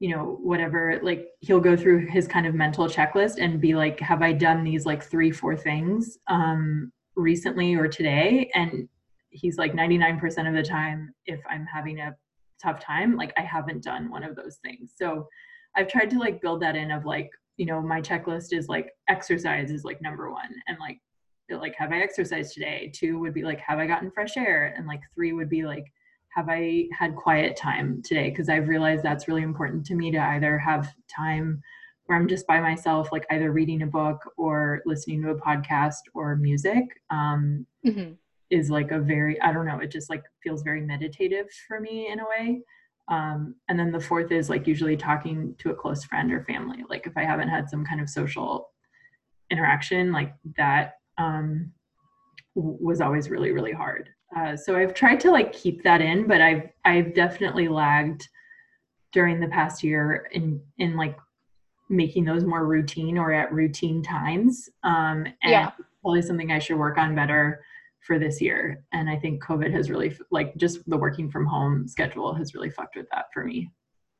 [0.00, 4.00] you know whatever like he'll go through his kind of mental checklist and be like
[4.00, 8.50] have i done these like three four things um recently or today?
[8.54, 8.88] And
[9.30, 12.14] he's like 99% of the time if i'm having a
[12.62, 14.92] tough time like i haven't done one of those things.
[14.94, 15.26] So
[15.76, 18.90] i've tried to like build that in of like you know my checklist is like
[19.08, 20.98] exercise is like number one and like
[21.50, 22.90] like have i exercised today?
[22.94, 24.74] Two would be like have i gotten fresh air?
[24.76, 25.84] And like three would be like
[26.34, 28.30] have i had quiet time today?
[28.30, 31.62] Because i've realized that's really important to me to either have time
[32.06, 36.00] where i'm just by myself like either reading a book or listening to a podcast
[36.14, 38.12] or music um, mm-hmm.
[38.50, 42.10] is like a very i don't know it just like feels very meditative for me
[42.10, 42.62] in a way.
[43.08, 46.84] Um, and then the fourth is like usually talking to a close friend or family.
[46.88, 48.70] Like if i haven't had some kind of social
[49.50, 51.72] interaction like that um,
[52.54, 56.40] was always really really hard uh, so i've tried to like keep that in but
[56.40, 58.28] i've i've definitely lagged
[59.12, 61.16] during the past year in in like
[61.88, 64.68] making those more routine or at routine times.
[64.82, 65.70] Um, and yeah.
[66.00, 67.62] probably something i should work on better
[68.00, 68.82] for this year.
[68.92, 72.70] And i think covid has really like just the working from home schedule has really
[72.70, 73.70] fucked with that for me.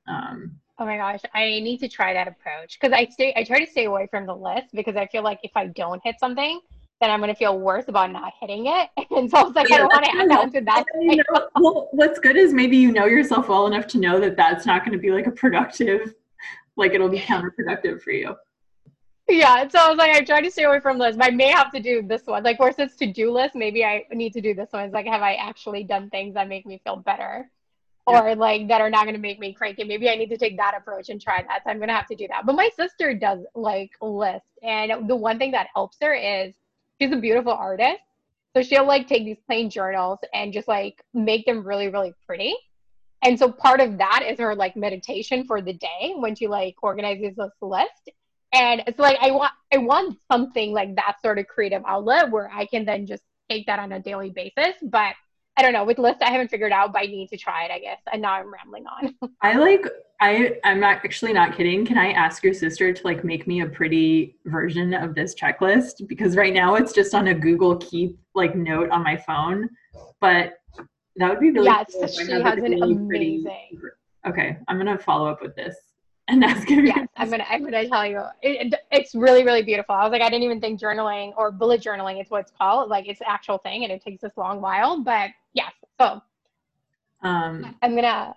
[0.08, 2.78] Um, oh my gosh i need to try that approach.
[2.78, 5.40] Because i stay i try to stay away from the list because i feel like
[5.42, 6.60] if i don't hit something
[7.02, 8.88] then i'm going to feel worse about not hitting it.
[9.10, 11.16] And so i was like yeah, i don't want to add on to that you
[11.16, 14.64] know, well what's good is maybe you know yourself well enough to know that that's
[14.64, 16.14] not going to be like a productive
[16.76, 18.34] like it'll be counterproductive for you.
[19.28, 21.48] Yeah so i was like i try to stay away from lists but i may
[21.48, 22.42] have to do this one.
[22.42, 24.84] Like versus to-do list maybe i need to do this one.
[24.84, 27.50] It's like have i actually done things that make me feel better?
[28.08, 28.20] Yeah.
[28.20, 30.56] or like that are not going to make me cranky maybe i need to take
[30.56, 31.62] that approach and try that.
[31.62, 32.44] So i'm going to have to do that.
[32.46, 34.48] But my sister does like lists.
[34.62, 36.52] And the one thing that helps her is
[37.02, 38.00] she's a beautiful artist
[38.54, 42.54] so she'll like take these plain journals and just like make them really really pretty.
[43.24, 46.74] And so part of that is her like meditation for the day when she like
[46.82, 48.10] organizes this list.
[48.52, 52.50] And it's like i want i want something like that sort of creative outlet where
[52.52, 55.14] i can then just take that on a daily basis but
[55.56, 57.70] i don't know with list i haven't figured out but i need to try it
[57.70, 59.14] i guess and now i'm rambling on.
[59.42, 59.84] I like
[60.20, 61.84] i i'm not actually not kidding.
[61.84, 66.06] Can i ask your sister to like make me a pretty version of this checklist?
[66.06, 69.68] Because right now it's just on a google keep like note on my phone
[70.20, 70.54] but
[71.16, 73.08] that would be really yes cool she has an amazing.
[73.08, 73.44] pretty...
[74.26, 75.76] okay i'm gonna follow up with this
[76.42, 79.94] and that's gonna yes, I'm gonna I'm gonna tell you it, it's really really beautiful.
[79.94, 82.88] I was like I didn't even think journaling or bullet journaling is what it's called.
[82.88, 85.02] Like it's actual thing and it takes this long while.
[85.02, 86.22] But yes, so
[87.22, 88.34] um I'm gonna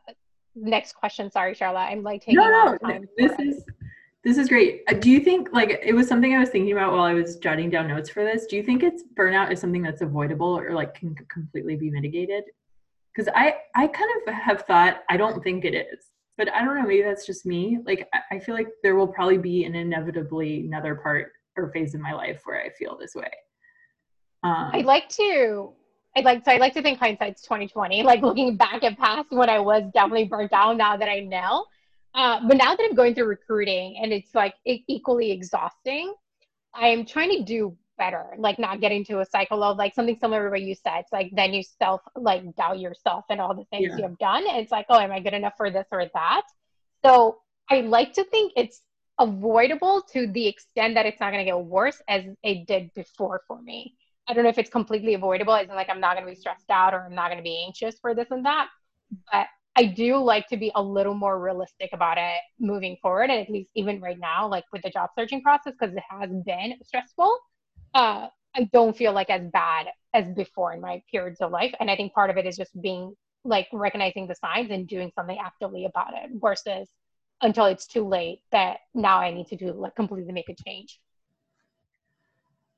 [0.55, 1.31] next question.
[1.31, 1.87] Sorry, Charlotte.
[1.89, 3.07] I'm like taking no, no, time.
[3.17, 3.63] This is
[4.25, 4.81] this is great.
[4.89, 7.37] Uh, do you think like it was something I was thinking about while I was
[7.37, 8.45] jotting down notes for this?
[8.45, 12.43] Do you think it's burnout is something that's avoidable or like can completely be mitigated?
[13.13, 16.75] Because I I kind of have thought I don't think it is but I don't
[16.75, 17.79] know, maybe that's just me.
[17.85, 22.01] Like, I feel like there will probably be an inevitably another part or phase in
[22.01, 23.31] my life where I feel this way.
[24.43, 25.73] Um, I'd like to,
[26.15, 29.49] I'd like, so I'd like to think hindsight's 2020, like looking back at past when
[29.49, 31.65] I was definitely burnt out now that I know.
[32.13, 36.13] Uh, but now that I'm going through recruiting and it's like equally exhausting,
[36.73, 40.17] I am trying to do better like not getting to a cycle of like something
[40.19, 43.53] similar to what you said it's like then you self like doubt yourself and all
[43.53, 43.97] the things yeah.
[43.97, 46.43] you have done and it's like oh am i good enough for this or that
[47.03, 47.37] so
[47.69, 48.81] i like to think it's
[49.19, 53.41] avoidable to the extent that it's not going to get worse as it did before
[53.47, 53.95] for me
[54.27, 56.39] i don't know if it's completely avoidable as in like i'm not going to be
[56.39, 58.67] stressed out or i'm not going to be anxious for this and that
[59.31, 63.29] but I do like to be a little more realistic about it moving forward.
[63.29, 66.29] And at least even right now, like with the job searching process, because it has
[66.45, 67.37] been stressful,
[67.95, 71.73] uh, I don't feel like as bad as before in my periods of life.
[71.79, 75.11] And I think part of it is just being like recognizing the signs and doing
[75.15, 76.89] something actively about it versus
[77.41, 80.99] until it's too late that now I need to do like completely make a change.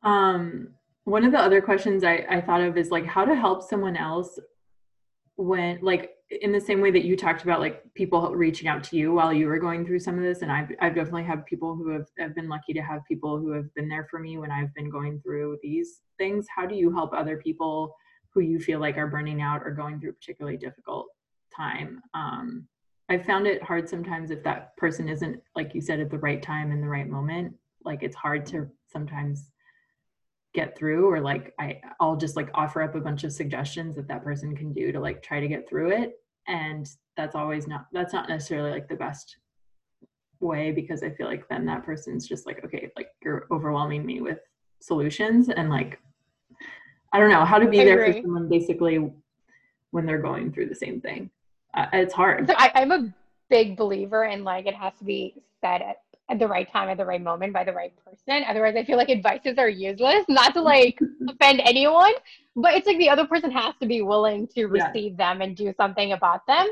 [0.04, 0.70] Um,
[1.04, 3.96] one of the other questions I, I thought of is like how to help someone
[3.98, 4.40] else
[5.38, 8.98] when like in the same way that you talked about like people reaching out to
[8.98, 11.76] you while you were going through some of this and I've, I've definitely had people
[11.76, 14.52] who have, have been lucky to have people who have been there for me when
[14.52, 16.48] I've been going through these things.
[16.54, 17.96] How do you help other people
[18.34, 21.08] who you feel like are burning out or going through a particularly difficult
[21.56, 22.02] time?
[22.16, 22.68] Um,
[23.10, 26.42] I've found it hard sometimes if that person isn't, like you said, at the right
[26.42, 27.54] time in the right moment.
[27.86, 29.52] Like it's hard to sometimes
[30.60, 34.08] get through or like I, i'll just like offer up a bunch of suggestions that
[34.08, 37.86] that person can do to like try to get through it and that's always not
[37.94, 39.38] that's not necessarily like the best
[40.40, 44.20] way because i feel like then that person's just like okay like you're overwhelming me
[44.22, 44.40] with
[44.80, 46.00] solutions and like
[47.14, 48.22] I don't know how to be I there agree.
[48.22, 49.12] for someone basically
[49.92, 51.30] when they're going through the same thing.
[51.74, 52.48] Uh, it's hard.
[52.48, 53.14] So I, I'm a
[53.50, 55.98] big believer in like it has to be said at,
[56.30, 58.44] at the right time at the right moment by the right person.
[58.48, 60.26] Otherwise, I feel like advices are useless.
[60.28, 61.00] Not to like
[61.30, 62.14] offend anyone,
[62.56, 65.34] but it's like the other person has to be willing to receive yeah.
[65.34, 66.68] them and do something about them.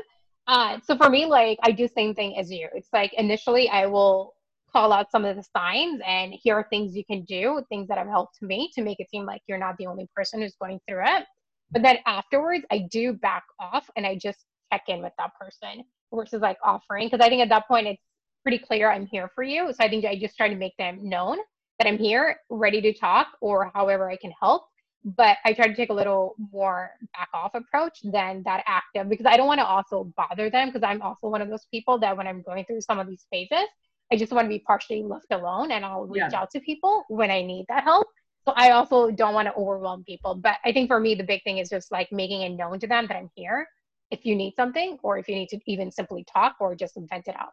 [0.46, 2.68] Uh, so for me, like I do same thing as you.
[2.74, 4.34] It's like initially I will
[4.70, 7.98] call out some of the signs and here are things you can do, things that
[7.98, 10.78] have helped me to make it seem like you're not the only person who's going
[10.86, 11.24] through it.
[11.70, 15.82] But then afterwards, I do back off and I just check in with that person
[16.14, 18.02] versus like offering because I think at that point it's
[18.46, 19.72] pretty clear I'm here for you.
[19.72, 21.38] So I think I just try to make them known
[21.80, 24.62] that I'm here, ready to talk, or however I can help.
[25.04, 29.26] But I try to take a little more back off approach than that active because
[29.26, 32.16] I don't want to also bother them because I'm also one of those people that
[32.16, 33.66] when I'm going through some of these phases,
[34.12, 36.40] I just want to be partially left alone and I'll reach yeah.
[36.40, 38.06] out to people when I need that help.
[38.46, 40.36] So I also don't want to overwhelm people.
[40.36, 42.86] But I think for me, the big thing is just like making it known to
[42.86, 43.66] them that I'm here
[44.12, 47.26] if you need something or if you need to even simply talk or just vent
[47.26, 47.50] it out.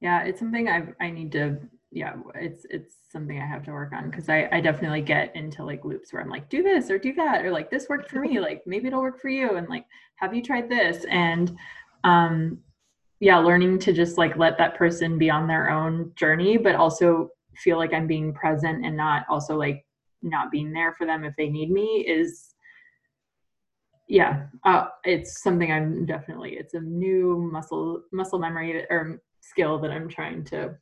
[0.00, 1.58] Yeah, it's something I I need to
[1.90, 5.64] yeah, it's it's something I have to work on because I I definitely get into
[5.64, 8.20] like loops where I'm like do this or do that or like this worked for
[8.20, 9.86] me like maybe it'll work for you and like
[10.16, 11.04] have you tried this?
[11.10, 11.56] And
[12.04, 12.58] um
[13.20, 17.30] yeah, learning to just like let that person be on their own journey but also
[17.56, 19.84] feel like I'm being present and not also like
[20.22, 22.54] not being there for them if they need me is
[24.08, 29.90] yeah uh, it's something i'm definitely it's a new muscle muscle memory or skill that
[29.90, 30.74] i'm trying to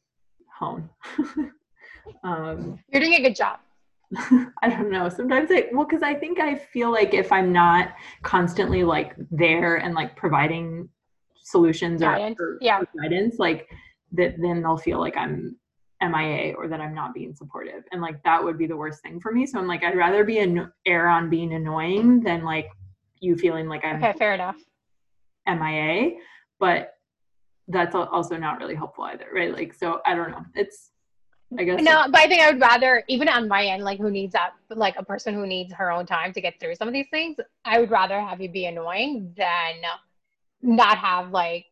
[0.59, 0.89] hone
[2.25, 3.59] um, you're doing a good job
[4.62, 7.95] i don't know sometimes i well because i think i feel like if i'm not
[8.23, 10.89] constantly like there and like providing
[11.43, 12.81] solutions or, or, yeah.
[13.01, 13.69] guidance like
[14.12, 15.57] that then they'll feel like i'm
[16.03, 17.85] MIA or that I'm not being supportive.
[17.93, 19.47] And like that would be the worst thing for me.
[19.47, 22.69] So I'm like, I'd rather be an err on being annoying than like
[23.21, 24.57] you feeling like I'm okay, fair enough.
[25.47, 26.17] MIA,
[26.59, 26.95] but
[27.69, 29.53] that's also not really helpful either, right?
[29.53, 30.45] Like, so I don't know.
[30.55, 30.91] It's,
[31.59, 31.83] I guess.
[31.83, 34.53] No, but I think I would rather, even on my end, like who needs that,
[34.71, 37.37] like a person who needs her own time to get through some of these things,
[37.64, 39.75] I would rather have you be annoying than
[40.62, 41.67] not have like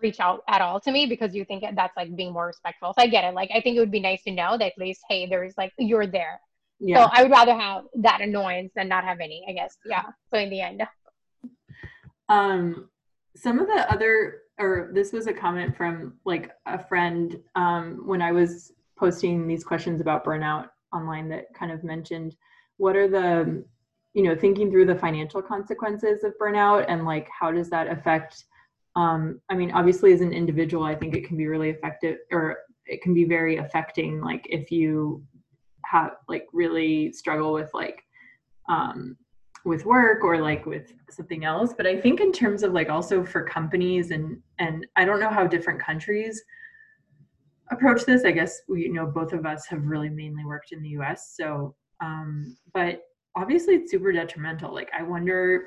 [0.00, 2.94] reach out at all to me because you think that's like being more respectful.
[2.96, 3.34] So I get it.
[3.34, 5.72] Like, I think it would be nice to know that at least, hey, there's like,
[5.78, 6.40] you're there.
[6.80, 7.04] Yeah.
[7.04, 9.76] So I would rather have that annoyance than not have any, I guess.
[9.84, 10.04] Yeah.
[10.32, 10.82] So in the end.
[12.28, 12.88] Um,
[13.36, 18.22] some of the other, or this was a comment from like a friend um, when
[18.22, 22.36] I was posting these questions about burnout online that kind of mentioned
[22.76, 23.64] what are the,
[24.14, 28.44] you know, thinking through the financial consequences of burnout and like how does that affect.
[28.96, 32.58] Um, I mean, obviously, as an individual, I think it can be really effective or
[32.86, 34.20] it can be very affecting.
[34.20, 35.24] Like if you
[35.84, 38.02] have like really struggle with like
[38.68, 39.16] um,
[39.64, 43.24] with work or like with something else but i think in terms of like also
[43.24, 46.42] for companies and and i don't know how different countries
[47.70, 48.24] approach this.
[48.24, 51.34] I guess we you know both of us have really mainly worked in the us
[51.36, 53.02] so um but
[53.36, 54.72] obviously it's super detrimental.
[54.72, 55.66] Like i wonder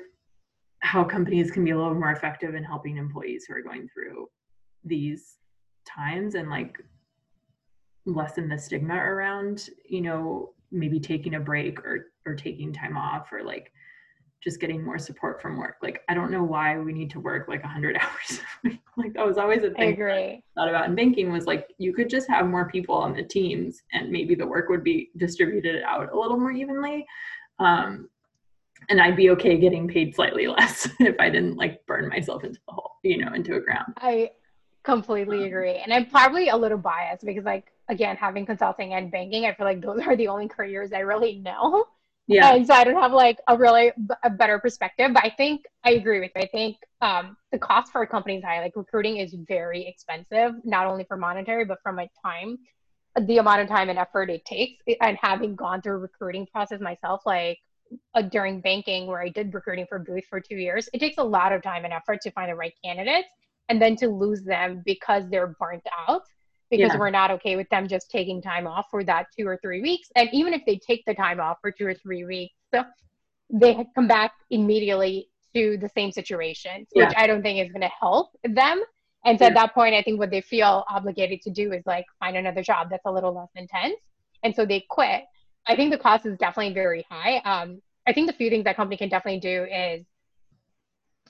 [0.80, 4.28] how companies can be a little more effective in helping employees who are going through
[4.84, 5.38] these
[5.84, 6.78] times and like
[8.06, 13.32] lessen the stigma around you know maybe taking a break or or taking time off
[13.32, 13.72] or like
[14.42, 17.48] just getting more support from work like i don't know why we need to work
[17.48, 18.40] like 100 hours
[18.96, 20.12] like that was always a thing I.
[20.12, 23.24] I thought about in banking was like you could just have more people on the
[23.24, 27.06] teams and maybe the work would be distributed out a little more evenly
[27.58, 28.08] um,
[28.88, 32.60] and I'd be okay getting paid slightly less if I didn't like burn myself into
[32.66, 33.94] the hole, you know, into a ground.
[33.98, 34.30] I
[34.88, 35.76] completely agree.
[35.76, 39.66] And I'm probably a little biased because like again, having consulting and banking, I feel
[39.66, 41.84] like those are the only careers I really know.
[42.26, 42.54] Yeah.
[42.54, 43.90] And so I don't have like a really
[44.22, 46.42] a better perspective, but I think I agree with you.
[46.42, 48.60] I think um, the cost for a company is high.
[48.60, 52.58] Like recruiting is very expensive, not only for monetary, but from my time,
[53.18, 54.84] the amount of time and effort it takes.
[55.00, 57.58] And having gone through a recruiting process myself, like
[58.14, 61.24] uh, during banking where I did recruiting for Booth for two years, it takes a
[61.24, 63.28] lot of time and effort to find the right candidates
[63.68, 66.22] and then to lose them because they're burnt out
[66.70, 66.98] because yeah.
[66.98, 70.08] we're not okay with them just taking time off for that two or three weeks.
[70.16, 72.84] And even if they take the time off for two or three weeks, so
[73.50, 77.06] they come back immediately to the same situation, yeah.
[77.06, 78.82] which I don't think is going to help them.
[79.24, 79.48] And so yeah.
[79.48, 82.62] at that point, I think what they feel obligated to do is like find another
[82.62, 83.96] job that's a little less intense.
[84.42, 85.24] And so they quit.
[85.66, 87.38] I think the cost is definitely very high.
[87.38, 90.04] Um, I think the few things that company can definitely do is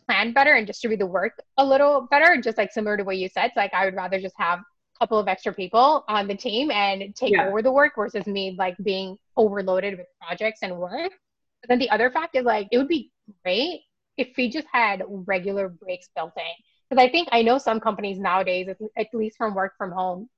[0.08, 3.28] plan better and distribute the work a little better, just like similar to what you
[3.28, 3.52] said.
[3.54, 6.70] So like I would rather just have a couple of extra people on the team
[6.70, 7.48] and take yeah.
[7.48, 11.12] over the work versus me like being overloaded with projects and work.
[11.60, 13.10] But then the other fact is like it would be
[13.44, 13.82] great
[14.16, 16.42] if we just had regular breaks built in.
[16.88, 20.28] Because I think I know some companies nowadays, at least from work from home,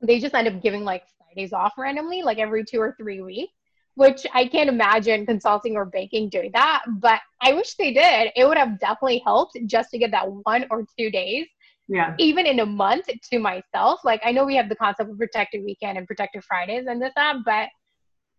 [0.00, 3.52] they just end up giving like Fridays off randomly, like every two or three weeks,
[3.94, 6.82] which I can't imagine consulting or banking doing that.
[6.88, 8.32] But I wish they did.
[8.36, 11.46] It would have definitely helped just to get that one or two days
[11.88, 15.18] yeah even in a month to myself like i know we have the concept of
[15.18, 17.68] protected weekend and protected fridays and this that but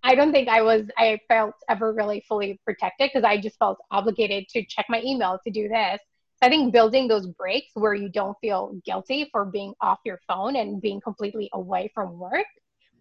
[0.04, 3.78] i don't think i was i felt ever really fully protected because i just felt
[3.92, 6.00] obligated to check my email to do this
[6.42, 10.20] so i think building those breaks where you don't feel guilty for being off your
[10.28, 12.48] phone and being completely away from work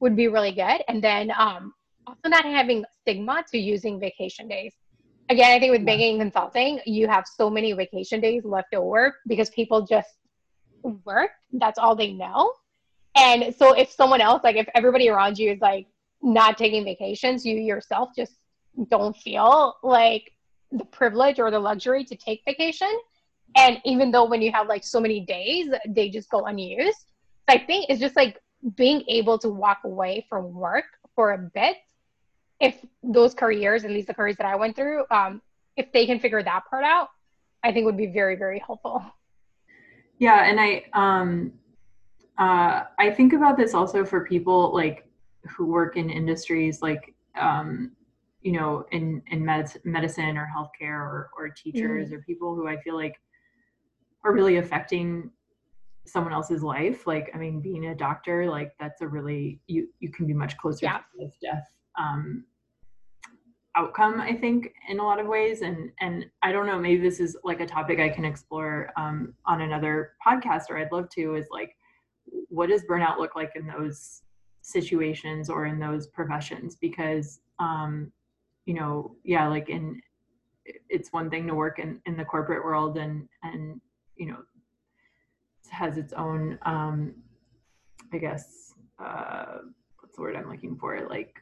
[0.01, 1.73] would be really good and then um,
[2.07, 4.75] also not having stigma to using vacation days
[5.29, 9.15] again i think with banking and consulting you have so many vacation days left over
[9.27, 10.09] because people just
[11.05, 11.31] work.
[11.53, 12.53] That's all they know.
[13.17, 15.87] And so if someone else, like if everybody around you is like
[16.23, 18.33] not taking vacations, you yourself just
[18.91, 20.33] don't feel like
[20.71, 22.91] the privilege or the luxury to take vacation.
[23.57, 27.05] And even though when you have like so many days, they just go unused.
[27.49, 28.41] So I think it's just like
[28.77, 30.85] being able to walk away from work
[31.15, 31.77] for a bit.
[32.63, 35.43] If those careers, at least the careers that I went through, um,
[35.77, 37.09] if they can figure that part out,
[37.65, 39.05] I think would be very, very helpful.
[40.19, 41.53] Yeah, and I um
[42.39, 45.05] uh I think about this also for people like
[45.49, 47.91] who work in industries like um
[48.41, 52.17] you know in in med- medicine or healthcare or or teachers mm-hmm.
[52.17, 53.17] or people who I feel like
[54.23, 55.33] are really affecting
[56.05, 60.11] someone else's life like i mean being a doctor like that's a really you you
[60.11, 60.99] can be much closer yeah.
[61.19, 62.45] to death um
[63.75, 67.21] outcome i think in a lot of ways and and i don't know maybe this
[67.21, 71.35] is like a topic i can explore um, on another podcast or i'd love to
[71.37, 71.77] is like
[72.49, 74.23] what does burnout look like in those
[74.63, 76.77] situations or in those professions?
[76.77, 78.11] Because um
[78.65, 80.01] you know yeah like in
[80.89, 83.81] it's one thing to work in in the corporate world and and
[84.17, 84.39] you know
[85.69, 87.15] has its own um
[88.13, 89.59] i guess uh
[90.01, 91.07] what's the word i'm looking for?
[91.09, 91.37] Like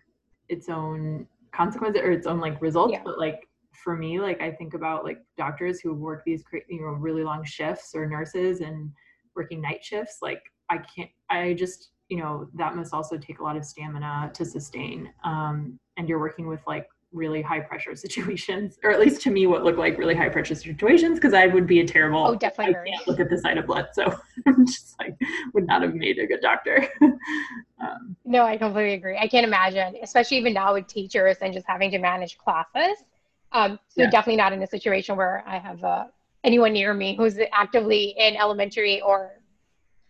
[0.49, 3.03] its own consequences or its own like results yeah.
[3.05, 3.49] but like
[3.83, 7.45] for me like i think about like doctors who work these you know really long
[7.45, 8.91] shifts or nurses and
[9.37, 13.43] working night shifts like i can't i just you know that must also take a
[13.43, 18.79] lot of stamina to sustain um, and you're working with like really high pressure situations
[18.85, 21.67] or at least to me what look like really high pressure situations because i would
[21.67, 24.05] be a terrible oh definitely I can't look at the sight of blood so
[24.47, 25.17] i'm just like
[25.55, 26.87] would not have made a good doctor
[27.81, 31.67] um, no i completely agree i can't imagine especially even now with teachers and just
[31.67, 33.05] having to manage classes
[33.53, 34.11] um, so yeah.
[34.11, 36.05] definitely not in a situation where i have uh,
[36.45, 39.33] anyone near me who's actively in elementary or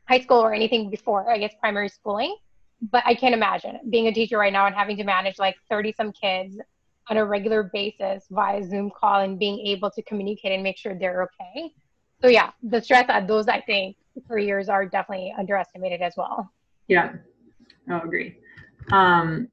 [0.09, 2.37] high school or anything before i guess primary schooling
[2.91, 5.93] but I can't imagine being a teacher right now and having to manage like 30
[5.93, 6.59] some kids
[7.09, 10.95] on a regular basis via Zoom call and being able to communicate and make sure
[10.95, 11.73] they're okay.
[12.23, 13.97] So yeah, the stress at those I think
[14.29, 16.51] careers are definitely underestimated as well.
[16.89, 17.13] Yeah,
[17.89, 18.37] I agree.
[18.93, 19.49] Um,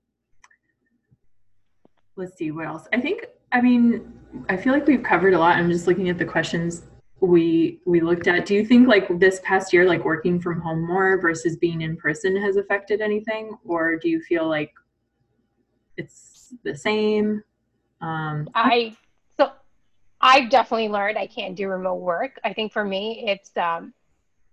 [2.15, 2.87] let's see what else.
[2.93, 4.13] I think I mean
[4.49, 5.57] I feel like we've covered a lot.
[5.57, 6.83] I'm just looking at the questions
[7.19, 8.45] we we looked at.
[8.45, 11.97] Do you think like this past year, like working from home more versus being in
[11.97, 14.71] person, has affected anything, or do you feel like
[15.97, 17.43] it's the same?
[18.01, 18.95] Um, I
[19.37, 19.51] so
[20.21, 22.39] I've definitely learned I can't do remote work.
[22.43, 23.93] I think for me, it's um,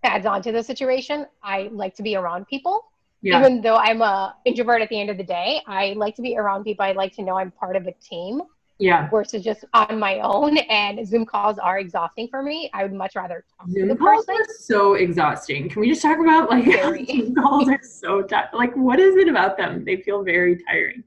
[0.02, 1.26] adds on to the situation.
[1.42, 2.84] I like to be around people.
[3.24, 3.40] Yeah.
[3.40, 6.36] Even though I'm a introvert at the end of the day, I like to be
[6.36, 6.84] around people.
[6.84, 8.42] I like to know I'm part of a team.
[8.78, 9.08] Yeah.
[9.08, 10.58] Versus just on my own.
[10.58, 12.68] And Zoom calls are exhausting for me.
[12.74, 14.42] I would much rather talk Zoom to the calls person.
[14.42, 15.68] Are so exhausting.
[15.68, 16.64] Can we just talk about like
[17.08, 18.48] Zoom calls are so tiring?
[18.52, 19.84] Like what is it about them?
[19.84, 21.02] They feel very tiring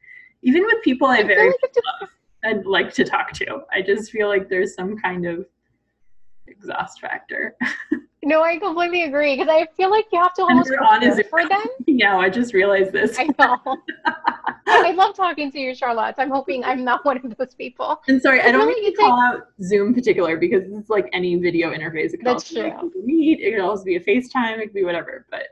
[0.47, 2.09] even with people I, I very like love
[2.43, 3.63] and like to talk to.
[3.72, 5.45] I just feel like there's some kind of
[6.47, 7.55] exhaust factor.
[8.28, 11.64] no, I completely agree because I feel like you have to almost prepare for them.
[11.88, 13.18] Yeah, I just realized this.
[13.18, 13.78] I know.
[14.68, 16.16] I love talking to you, Charlotte.
[16.18, 18.02] I'm hoping I'm not one of those people.
[18.08, 19.40] And sorry, I don't to call take...
[19.40, 22.14] out Zoom particular because it's like any video interface.
[22.14, 22.92] It could That's true.
[22.94, 23.40] Be Meet.
[23.40, 24.60] It could also be a FaceTime.
[24.60, 25.26] It could be whatever.
[25.32, 25.44] But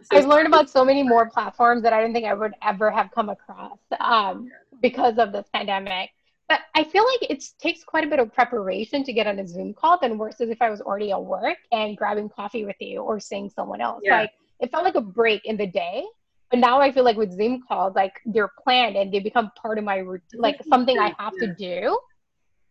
[0.00, 2.90] so I've learned about so many more platforms that I didn't think I would ever
[2.90, 6.10] have come across um, because of this pandemic.
[6.50, 9.46] But I feel like it takes quite a bit of preparation to get on a
[9.46, 13.02] Zoom call than versus if I was already at work and grabbing coffee with you
[13.02, 14.00] or seeing someone else.
[14.02, 14.22] Yeah.
[14.22, 16.04] Like it felt like a break in the day.
[16.50, 19.78] But now I feel like with Zoom calls, like they're planned and they become part
[19.78, 21.46] of my routine, like something I have yeah.
[21.46, 21.98] to do.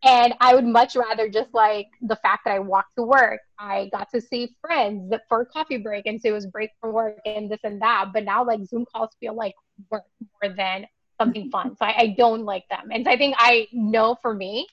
[0.03, 3.89] And I would much rather just like the fact that I walked to work, I
[3.93, 7.19] got to see friends for a coffee break, and so it was break from work
[7.25, 8.07] and this and that.
[8.13, 9.55] But now like Zoom calls feel like
[9.89, 10.85] work more than
[11.19, 11.75] something fun.
[11.75, 12.89] So I, I don't like them.
[12.91, 14.67] And so I think I know for me,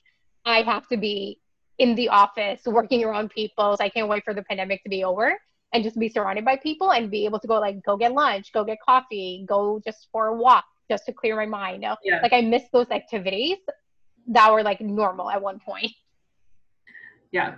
[0.45, 1.39] I have to be
[1.77, 3.77] in the office working around people.
[3.77, 5.37] So I can't wait for the pandemic to be over
[5.73, 8.51] and just be surrounded by people and be able to go like go get lunch,
[8.53, 11.85] go get coffee, go just for a walk just to clear my mind.
[12.03, 12.21] Yeah.
[12.21, 13.57] Like I miss those activities
[14.27, 15.91] that were like normal at one point.
[17.31, 17.55] Yeah.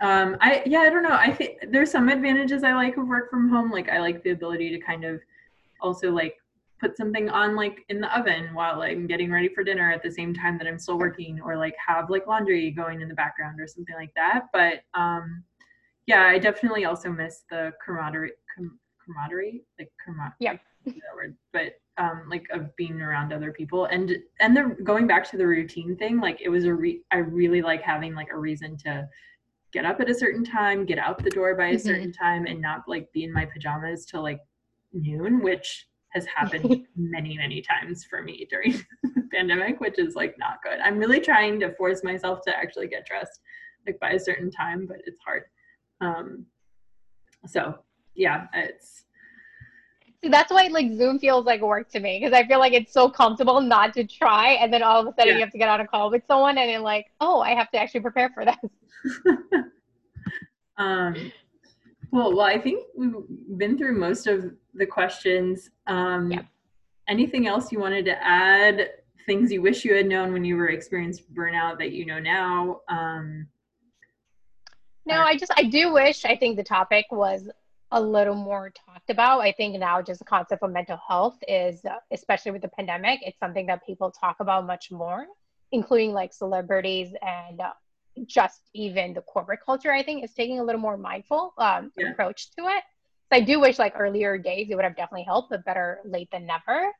[0.00, 1.16] Um I yeah, I don't know.
[1.18, 3.70] I think there's some advantages I like of work from home.
[3.70, 5.20] Like I like the ability to kind of
[5.80, 6.36] also like
[6.80, 10.10] put something on like in the oven while I'm getting ready for dinner at the
[10.10, 13.60] same time that I'm still working or like have like laundry going in the background
[13.60, 14.46] or something like that.
[14.52, 15.44] But um
[16.06, 20.36] yeah, I definitely also miss the camaraderie com- camaraderie like camaraderie.
[20.40, 20.56] Yeah.
[20.84, 25.28] That word, but um like of being around other people and and the going back
[25.30, 28.38] to the routine thing like it was a re- I really like having like a
[28.38, 29.08] reason to
[29.72, 31.86] get up at a certain time, get out the door by a mm-hmm.
[31.86, 34.40] certain time and not like be in my pajamas till like
[34.92, 35.86] noon, which
[36.16, 40.80] has happened many, many times for me during the pandemic, which is like not good.
[40.82, 43.40] I'm really trying to force myself to actually get dressed
[43.86, 45.42] like by a certain time, but it's hard.
[46.00, 46.46] Um,
[47.46, 47.78] so
[48.14, 49.04] yeah, it's.
[50.24, 52.92] See, that's why like Zoom feels like work to me because I feel like it's
[52.92, 55.34] so comfortable not to try, and then all of a sudden yeah.
[55.34, 57.70] you have to get on a call with someone, and you're like, oh, I have
[57.72, 58.56] to actually prepare for this.
[60.78, 61.30] um,
[62.10, 62.36] Cool.
[62.36, 63.14] Well, I think we've
[63.56, 65.70] been through most of the questions.
[65.86, 66.42] Um, yeah.
[67.08, 68.90] Anything else you wanted to add?
[69.26, 72.80] Things you wish you had known when you were experienced burnout that you know now?
[72.88, 73.48] Um,
[75.04, 77.48] no, I just I do wish I think the topic was
[77.92, 79.40] a little more talked about.
[79.40, 83.20] I think now just the concept of mental health is, uh, especially with the pandemic,
[83.22, 85.26] it's something that people talk about much more,
[85.70, 87.72] including like celebrities and uh,
[88.24, 92.10] just even the corporate culture, I think, is taking a little more mindful um, yeah.
[92.10, 92.82] approach to it.
[93.30, 96.30] So I do wish like earlier days it would have definitely helped, but better late
[96.30, 96.92] than never.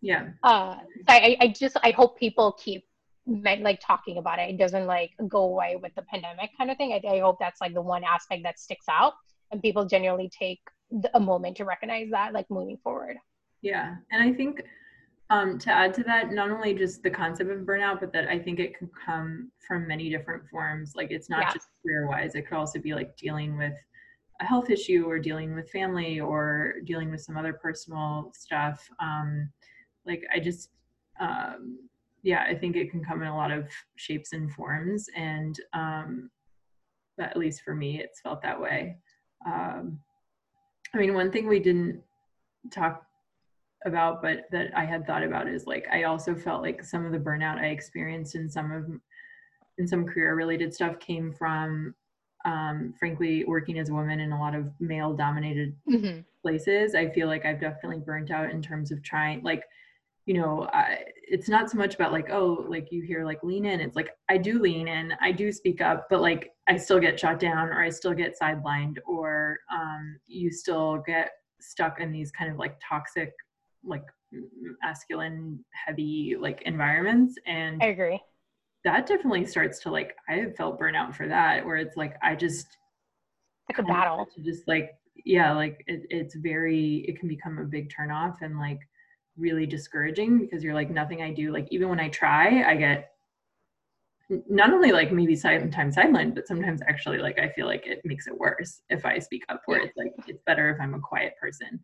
[0.00, 0.30] Yeah.
[0.42, 2.84] Uh, so I, I just I hope people keep
[3.26, 4.50] like talking about it.
[4.50, 6.92] It doesn't like go away with the pandemic kind of thing.
[6.92, 9.14] I, I hope that's like the one aspect that sticks out,
[9.50, 10.60] and people genuinely take
[11.14, 13.16] a moment to recognize that, like moving forward.
[13.60, 14.62] Yeah, and I think
[15.32, 18.38] um, to add to that, not only just the concept of burnout, but that I
[18.38, 20.92] think it can come from many different forms.
[20.94, 21.52] Like it's not yeah.
[21.54, 23.72] just career wise, it could also be like dealing with
[24.42, 28.86] a health issue or dealing with family or dealing with some other personal stuff.
[29.00, 29.50] Um,
[30.04, 30.68] like I just,
[31.18, 31.78] um,
[32.22, 35.08] yeah, I think it can come in a lot of shapes and forms.
[35.16, 36.30] And um,
[37.18, 38.98] at least for me, it's felt that way.
[39.46, 39.98] Um,
[40.94, 42.02] I mean, one thing we didn't
[42.70, 43.06] talk
[43.84, 47.12] about but that i had thought about is like i also felt like some of
[47.12, 48.86] the burnout i experienced in some of
[49.78, 51.94] in some career related stuff came from
[52.44, 56.20] um, frankly working as a woman in a lot of male dominated mm-hmm.
[56.42, 59.64] places i feel like i've definitely burnt out in terms of trying like
[60.26, 63.64] you know I, it's not so much about like oh like you hear like lean
[63.64, 67.00] in it's like i do lean in i do speak up but like i still
[67.00, 71.30] get shot down or i still get sidelined or um, you still get
[71.60, 73.32] stuck in these kind of like toxic
[73.84, 74.04] like
[74.82, 78.20] masculine heavy like environments and i agree.
[78.84, 82.78] that definitely starts to like i felt burnout for that where it's like i just
[83.68, 84.26] like a battle.
[84.34, 84.92] to just like
[85.24, 88.80] yeah like it, it's very it can become a big turn off and like
[89.36, 91.52] really discouraging because you're like nothing i do.
[91.52, 93.12] Like even when i try i get
[94.48, 98.26] not only like maybe sometimes sidelined but sometimes actually like i feel like it makes
[98.26, 101.34] it worse if i speak up where it's like it's better if i'm a quiet
[101.40, 101.78] person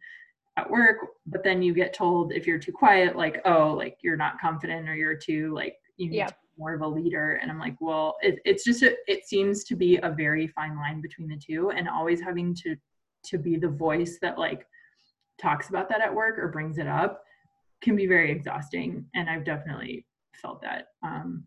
[0.59, 4.17] at work but then you get told if you're too quiet like oh like you're
[4.17, 6.29] not confident or you're too like you need yeah.
[6.57, 9.77] more of a leader and i'm like well it, it's just a, it seems to
[9.77, 12.75] be a very fine line between the two and always having to
[13.25, 14.67] to be the voice that like
[15.41, 17.23] talks about that at work or brings it up
[17.81, 20.05] can be very exhausting and i've definitely
[20.35, 21.47] felt that um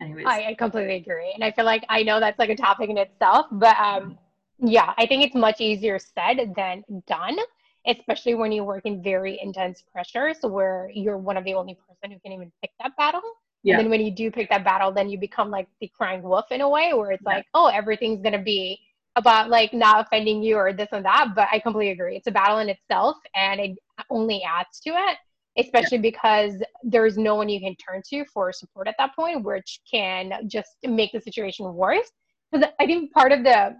[0.00, 2.88] anyways I, I completely agree and i feel like i know that's like a topic
[2.88, 4.18] in itself but um
[4.58, 7.36] yeah i think it's much easier said than done
[7.86, 12.12] especially when you work in very intense pressures where you're one of the only person
[12.12, 13.22] who can even pick that battle.
[13.62, 13.74] Yeah.
[13.74, 16.46] And then when you do pick that battle, then you become like the crying wolf
[16.50, 17.36] in a way where it's yeah.
[17.36, 18.78] like, oh, everything's gonna be
[19.16, 21.32] about like not offending you or this and that.
[21.34, 22.16] But I completely agree.
[22.16, 23.78] It's a battle in itself and it
[24.10, 25.18] only adds to it,
[25.58, 26.02] especially yeah.
[26.02, 30.46] because there's no one you can turn to for support at that point, which can
[30.46, 32.10] just make the situation worse.
[32.50, 33.76] Because I think part of the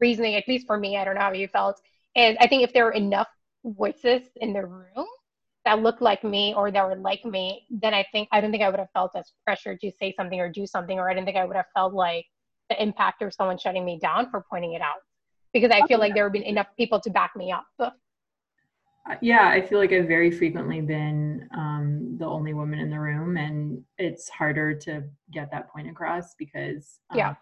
[0.00, 1.80] reasoning, at least for me, I don't know how you felt,
[2.16, 3.28] and I think if there were enough
[3.64, 5.06] voices in the room
[5.64, 8.62] that looked like me or that were like me, then I think I don't think
[8.62, 11.24] I would have felt as pressured to say something or do something, or I don't
[11.24, 12.26] think I would have felt like
[12.68, 14.98] the impact of someone shutting me down for pointing it out.
[15.52, 17.64] Because I feel like there have been enough people to back me up.
[19.20, 23.36] yeah, I feel like I've very frequently been um, the only woman in the room,
[23.36, 27.34] and it's harder to get that point across because um, yeah,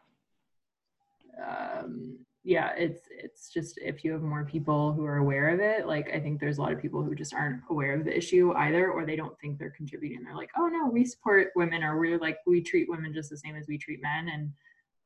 [1.44, 5.86] um, yeah, it's it's just if you have more people who are aware of it,
[5.86, 8.52] like I think there's a lot of people who just aren't aware of the issue
[8.56, 10.24] either, or they don't think they're contributing.
[10.24, 13.36] They're like, oh no, we support women, or we're like we treat women just the
[13.36, 14.50] same as we treat men, and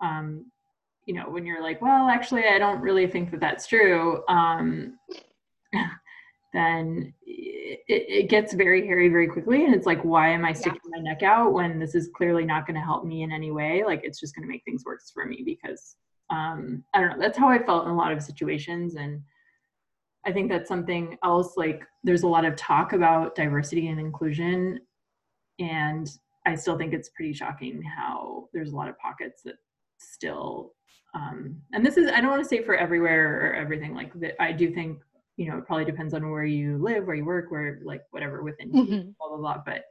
[0.01, 0.47] um,
[1.05, 4.27] you know, when you're like, well, actually, I don't really think that that's true.
[4.29, 4.99] Um,
[6.55, 10.81] then it, it, gets very hairy very quickly and it's like why am i sticking
[10.87, 11.03] yeah.
[11.03, 13.83] my neck out when this is clearly not going to help me in any way
[13.85, 15.97] like it's just going to make things worse for me because
[16.31, 19.21] um i don't know that's how i felt in a lot of situations and
[20.27, 24.79] i think that's something else like there's a lot of talk about diversity and inclusion
[25.59, 26.11] and
[26.47, 29.55] i still think it's pretty shocking how there's a lot of pockets that
[29.99, 30.73] still
[31.15, 34.35] um and this is i don't want to say for everywhere or everything like that
[34.43, 34.99] i do think
[35.37, 38.43] you know, it probably depends on where you live, where you work, where like whatever
[38.43, 39.11] within mm-hmm.
[39.19, 39.63] blah blah blah.
[39.65, 39.85] But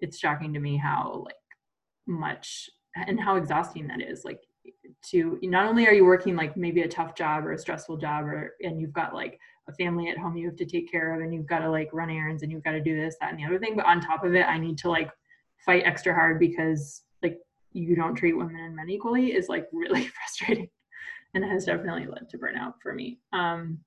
[0.00, 1.34] it's shocking to me how like
[2.06, 4.24] much and how exhausting that is.
[4.24, 4.40] Like
[5.00, 8.24] to not only are you working like maybe a tough job or a stressful job
[8.24, 9.38] or and you've got like
[9.68, 11.90] a family at home you have to take care of and you've got to like
[11.92, 13.76] run errands and you've got to do this, that and the other thing.
[13.76, 15.10] But on top of it, I need to like
[15.64, 17.38] fight extra hard because like
[17.72, 20.70] you don't treat women and men equally is like really frustrating
[21.34, 23.18] and has definitely led to burnout for me.
[23.32, 23.78] Um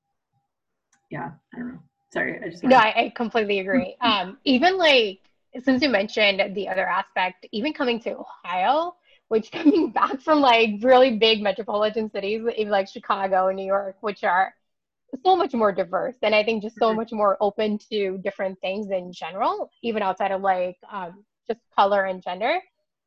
[1.09, 1.79] yeah, I don't know.
[2.13, 3.95] Sorry, I just no, I, I completely agree.
[4.01, 5.19] um, even like
[5.61, 8.95] since you mentioned the other aspect, even coming to Ohio,
[9.31, 13.95] which coming back from like really big metropolitan cities, even like Chicago and New York,
[14.01, 14.53] which are
[15.25, 16.97] so much more diverse and I think just so mm-hmm.
[16.97, 22.05] much more open to different things in general, even outside of like um, just color
[22.05, 22.59] and gender.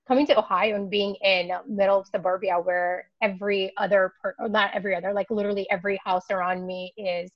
[0.09, 4.94] Coming to Ohio and being in middle suburbia where every other, per- or not every
[4.94, 7.30] other, like literally every house around me is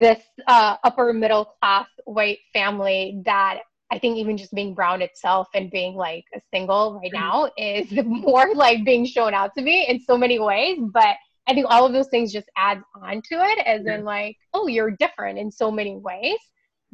[0.00, 3.60] this uh, upper middle class white family that
[3.92, 7.20] I think even just being brown itself and being like a single right mm-hmm.
[7.20, 10.78] now is more like being shown out to me in so many ways.
[10.92, 11.16] But
[11.46, 14.66] I think all of those things just adds on to it as in like, oh,
[14.66, 16.38] you're different in so many ways.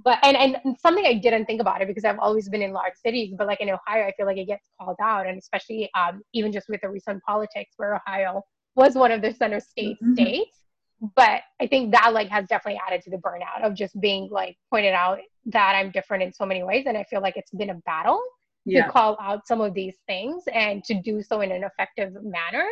[0.05, 2.95] But and, and something I didn't think about it because I've always been in large
[3.05, 6.23] cities, but like in Ohio, I feel like it gets called out, and especially um,
[6.33, 8.43] even just with the recent politics where Ohio
[8.77, 10.15] was one of the center state mm-hmm.
[10.15, 10.59] states
[11.01, 14.57] but I think that like has definitely added to the burnout of just being like
[14.71, 16.85] pointed out that I'm different in so many ways.
[16.87, 18.21] And I feel like it's been a battle
[18.65, 18.87] yeah.
[18.87, 22.67] to call out some of these things and to do so in an effective manner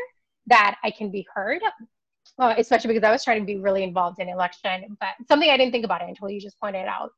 [0.48, 1.62] that I can be heard.
[2.39, 5.57] Uh, especially because I was trying to be really involved in election, but something I
[5.57, 7.12] didn't think about it until you just pointed out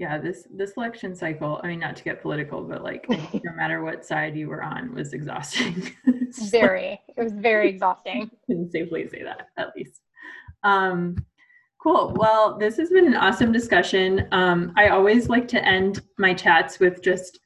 [0.00, 3.84] yeah this this election cycle i mean not to get political but like no matter
[3.84, 5.92] what side you were on was exhausting
[6.50, 7.00] very.
[7.16, 8.30] It was very exhausting.
[8.48, 10.00] I can safely say that at least.
[10.62, 11.16] Um
[11.82, 12.14] cool.
[12.16, 14.28] Well this has been an awesome discussion.
[14.32, 17.40] Um i always like to end my chats with just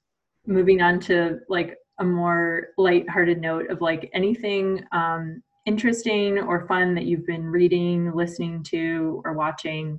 [0.46, 6.94] moving on to like a more light-hearted note of like anything um interesting or fun
[6.94, 9.98] that you've been reading listening to or watching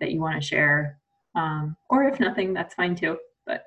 [0.00, 0.98] that you want to share.
[1.34, 3.18] Um, or if nothing, that's fine too.
[3.46, 3.64] But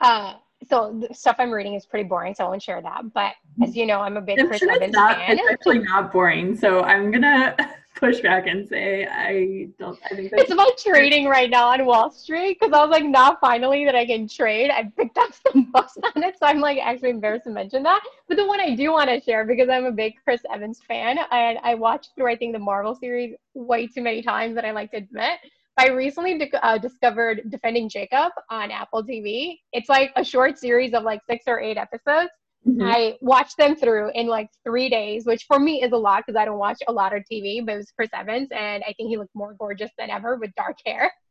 [0.00, 0.34] uh,
[0.66, 3.12] so the stuff I'm reading is pretty boring, so I won't share that.
[3.12, 3.64] But mm-hmm.
[3.64, 5.38] as you know, I'm a big I'm Chris sure Evans not, fan.
[5.38, 7.56] It's actually not boring, so I'm gonna
[7.94, 9.98] push back and say I don't.
[10.04, 13.36] I think it's about trading right now on Wall Street because I was like, now
[13.40, 14.70] finally that I can trade.
[14.70, 18.02] I picked up some books on it, so I'm like actually embarrassed to mention that.
[18.26, 21.18] But the one I do want to share because I'm a big Chris Evans fan
[21.30, 24.72] and I watched through I think the Marvel series way too many times that I
[24.72, 25.38] like to admit.
[25.78, 29.60] I recently uh, discovered Defending Jacob on Apple TV.
[29.72, 32.30] It's like a short series of like six or eight episodes.
[32.66, 32.82] Mm-hmm.
[32.82, 36.36] I watched them through in like three days, which for me is a lot because
[36.36, 37.64] I don't watch a lot of TV.
[37.64, 40.50] But it was Chris Evans, and I think he looked more gorgeous than ever with
[40.56, 41.12] dark hair.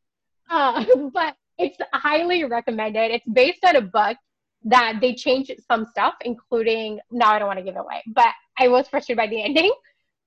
[0.50, 3.12] Uh, but it's highly recommended.
[3.12, 4.16] It's based on a book
[4.64, 8.32] that they changed some stuff, including now I don't want to give it away, but
[8.58, 9.74] I was frustrated by the ending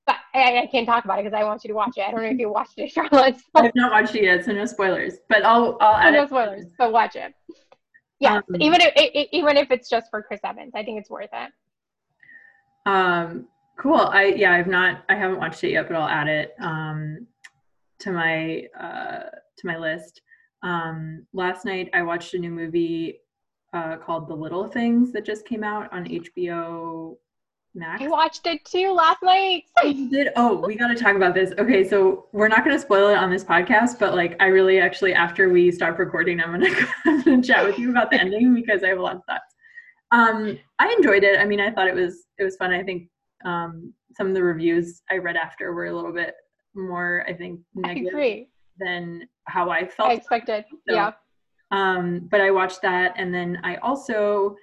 [0.06, 2.02] but I, I, can't talk about it because I want you to watch it.
[2.02, 3.36] I don't know if you watched it, Charlotte.
[3.38, 3.64] So.
[3.64, 5.14] I've not watched it yet, so no spoilers.
[5.28, 7.34] But I'll I'll add no spoilers, but watch it.
[8.18, 11.10] Yeah, um, even if it, even if it's just for Chris Evans, I think it's
[11.10, 11.52] worth it.
[12.86, 13.48] Um,
[13.78, 13.96] cool.
[13.96, 17.26] I yeah, I've not I haven't watched it yet, but I'll add it um
[18.00, 20.22] to my uh to my list.
[20.62, 23.20] Um, last night I watched a new movie
[23.72, 27.16] uh, called The Little Things that just came out on HBO
[27.74, 28.02] Max?
[28.02, 29.64] I watched it too last night.
[29.82, 30.30] did?
[30.36, 31.52] Oh, we got to talk about this.
[31.58, 34.80] Okay, so we're not going to spoil it on this podcast, but like, I really
[34.80, 36.74] actually, after we stop recording, I'm going
[37.24, 39.54] to chat with you about the ending because I have a lot of thoughts.
[40.10, 41.38] Um, I enjoyed it.
[41.38, 42.72] I mean, I thought it was it was fun.
[42.72, 43.08] I think
[43.44, 46.34] um, some of the reviews I read after were a little bit
[46.74, 48.46] more, I think, negative I
[48.78, 50.10] than how I felt.
[50.10, 50.64] I expected.
[50.88, 51.12] So, yeah.
[51.70, 54.56] Um, but I watched that, and then I also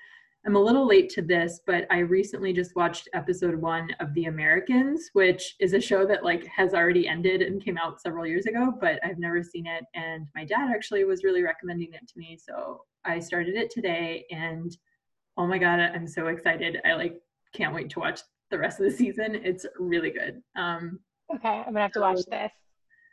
[0.48, 4.26] I'm a little late to this, but I recently just watched episode one of The
[4.26, 8.46] Americans, which is a show that like has already ended and came out several years
[8.46, 9.84] ago, but I've never seen it.
[9.94, 12.40] And my dad actually was really recommending it to me.
[12.42, 14.72] So I started it today and
[15.36, 16.80] oh my God, I'm so excited.
[16.86, 17.20] I like
[17.54, 19.36] can't wait to watch the rest of the season.
[19.36, 20.42] It's really good.
[20.56, 21.02] Um,
[21.36, 22.54] okay, I'm gonna have to watch this.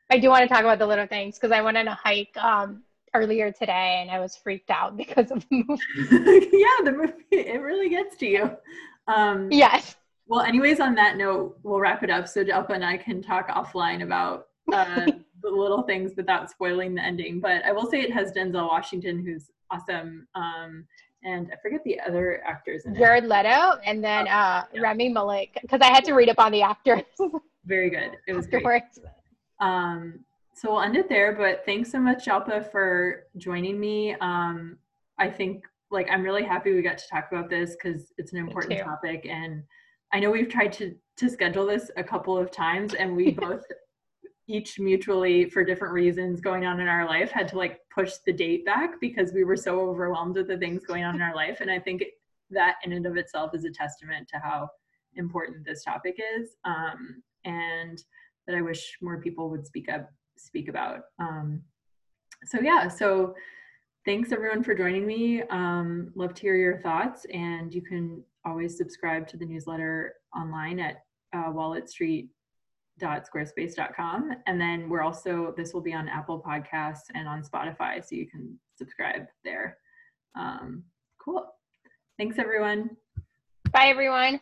[0.08, 2.36] I do want to talk about the little things because I went on a hike
[2.36, 2.84] um,
[3.14, 6.48] earlier today and I was freaked out because of the movie.
[6.52, 8.50] yeah, the movie it really gets to you.
[9.06, 9.96] Um, yes.
[10.26, 13.48] Well, anyways, on that note, we'll wrap it up so Jalpa and I can talk
[13.48, 15.06] offline about uh,
[15.42, 17.40] the little things without spoiling the ending.
[17.40, 20.26] But I will say it has Denzel Washington, who's awesome.
[20.34, 20.86] Um,
[21.22, 22.84] and I forget the other actors.
[22.86, 24.80] In Jared Leto, and then oh, uh, yeah.
[24.80, 27.02] Rami Malek, because I had to read up on the actors.
[27.64, 28.12] Very good.
[28.26, 28.82] It was great.
[29.60, 30.20] Um,
[30.54, 31.32] so we'll end it there.
[31.32, 34.14] But thanks so much, Jalpa, for joining me.
[34.20, 34.78] Um,
[35.18, 38.38] I think like I'm really happy we got to talk about this because it's an
[38.38, 39.62] important topic, and
[40.12, 43.64] I know we've tried to to schedule this a couple of times, and we both
[44.46, 48.32] each mutually for different reasons going on in our life had to like push the
[48.32, 51.62] date back because we were so overwhelmed with the things going on in our life
[51.62, 52.04] and i think
[52.50, 54.68] that in and of itself is a testament to how
[55.16, 58.04] important this topic is um, and
[58.46, 61.04] that i wish more people would speak up speak about.
[61.18, 61.62] Um,
[62.44, 63.34] so yeah, so
[64.04, 65.42] thanks everyone for joining me.
[65.44, 70.78] Um, love to hear your thoughts, and you can always subscribe to the newsletter online
[70.78, 71.04] at
[71.34, 74.30] uh, walletstreet.squarespace.com.
[74.46, 78.28] And then we're also, this will be on Apple Podcasts and on Spotify, so you
[78.28, 79.78] can subscribe there.
[80.36, 80.84] Um,
[81.18, 81.46] cool.
[82.18, 82.90] Thanks, everyone.
[83.72, 84.40] Bye, everyone.